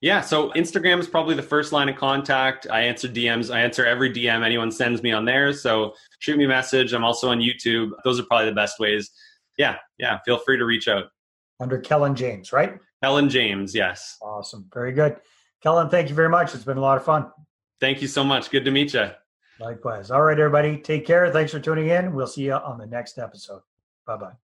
Yeah, 0.00 0.20
so 0.20 0.50
Instagram 0.52 0.98
is 0.98 1.08
probably 1.08 1.34
the 1.34 1.42
first 1.42 1.72
line 1.72 1.88
of 1.88 1.96
contact. 1.96 2.66
I 2.70 2.82
answer 2.82 3.08
DMs. 3.08 3.54
I 3.54 3.60
answer 3.60 3.84
every 3.84 4.10
DM 4.12 4.44
anyone 4.44 4.70
sends 4.70 5.02
me 5.02 5.12
on 5.12 5.24
there. 5.24 5.52
So 5.52 5.94
shoot 6.18 6.38
me 6.38 6.44
a 6.44 6.48
message. 6.48 6.92
I'm 6.92 7.04
also 7.04 7.28
on 7.30 7.38
YouTube. 7.38 7.90
Those 8.04 8.18
are 8.18 8.24
probably 8.24 8.46
the 8.46 8.54
best 8.54 8.78
ways. 8.78 9.10
Yeah, 9.58 9.76
yeah. 9.98 10.18
Feel 10.24 10.38
free 10.38 10.56
to 10.56 10.64
reach 10.64 10.88
out. 10.88 11.04
Under 11.60 11.78
Kellen 11.78 12.14
James, 12.14 12.52
right? 12.52 12.78
Kellen 13.02 13.28
James, 13.28 13.74
yes. 13.74 14.16
Awesome. 14.22 14.66
Very 14.72 14.92
good. 14.92 15.16
Kellen, 15.62 15.90
thank 15.90 16.08
you 16.08 16.14
very 16.14 16.30
much. 16.30 16.54
It's 16.54 16.64
been 16.64 16.78
a 16.78 16.82
lot 16.82 16.96
of 16.96 17.04
fun. 17.04 17.30
Thank 17.80 18.00
you 18.00 18.08
so 18.08 18.24
much. 18.24 18.50
Good 18.50 18.64
to 18.64 18.70
meet 18.70 18.94
you. 18.94 19.10
Likewise. 19.58 20.10
All 20.10 20.22
right, 20.22 20.38
everybody. 20.38 20.78
Take 20.78 21.06
care. 21.06 21.30
Thanks 21.30 21.52
for 21.52 21.60
tuning 21.60 21.88
in. 21.88 22.14
We'll 22.14 22.26
see 22.26 22.44
you 22.44 22.54
on 22.54 22.78
the 22.78 22.86
next 22.86 23.18
episode. 23.18 23.60
Bye 24.06 24.16
bye. 24.16 24.49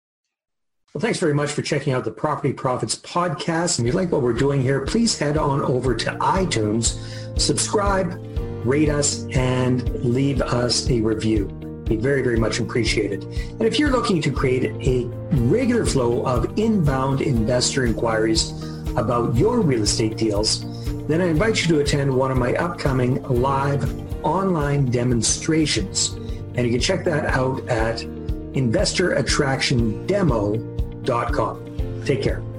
Well, 0.93 1.01
thanks 1.01 1.17
very 1.17 1.33
much 1.33 1.51
for 1.51 1.63
checking 1.63 1.93
out 1.93 2.03
the 2.03 2.12
Property 2.12 2.53
Profits 2.53 2.95
podcast. 2.95 3.79
And 3.79 3.88
if 3.88 3.95
you 3.95 4.00
like 4.00 4.12
what 4.12 4.21
we're 4.21 4.31
doing 4.31 4.62
here, 4.62 4.81
please 4.81 5.17
head 5.17 5.38
on 5.38 5.63
over 5.63 5.95
to 5.95 6.12
iTunes, 6.17 7.00
subscribe, 7.41 8.15
rate 8.63 8.89
us, 8.89 9.25
and 9.33 9.89
leave 10.05 10.39
us 10.39 10.88
a 10.91 11.01
review. 11.01 11.45
Be 11.85 11.95
very, 11.95 12.21
very 12.21 12.38
much 12.38 12.59
appreciated. 12.59 13.23
And 13.23 13.63
if 13.63 13.79
you're 13.79 13.89
looking 13.89 14.21
to 14.21 14.29
create 14.29 14.65
a 14.88 15.05
regular 15.38 15.83
flow 15.83 16.23
of 16.27 16.59
inbound 16.59 17.21
investor 17.21 17.88
inquiries 17.88 18.51
about 18.95 19.35
your 19.35 19.62
real 19.62 19.81
estate 19.81 20.15
deals, 20.15 20.63
then 21.07 21.21
I 21.21 21.25
invite 21.25 21.63
you 21.63 21.67
to 21.69 21.79
attend 21.79 22.15
one 22.15 22.29
of 22.29 22.38
my 22.38 22.53
upcoming 22.53 23.19
live 23.23 23.83
online 24.23 24.91
demonstrations. 24.91 26.09
And 26.53 26.67
you 26.67 26.69
can 26.69 26.79
check 26.79 27.03
that 27.05 27.33
out 27.33 27.67
at 27.67 28.01
investorattractiondemo.com. 28.53 30.72
Take 32.05 32.22
care. 32.22 32.52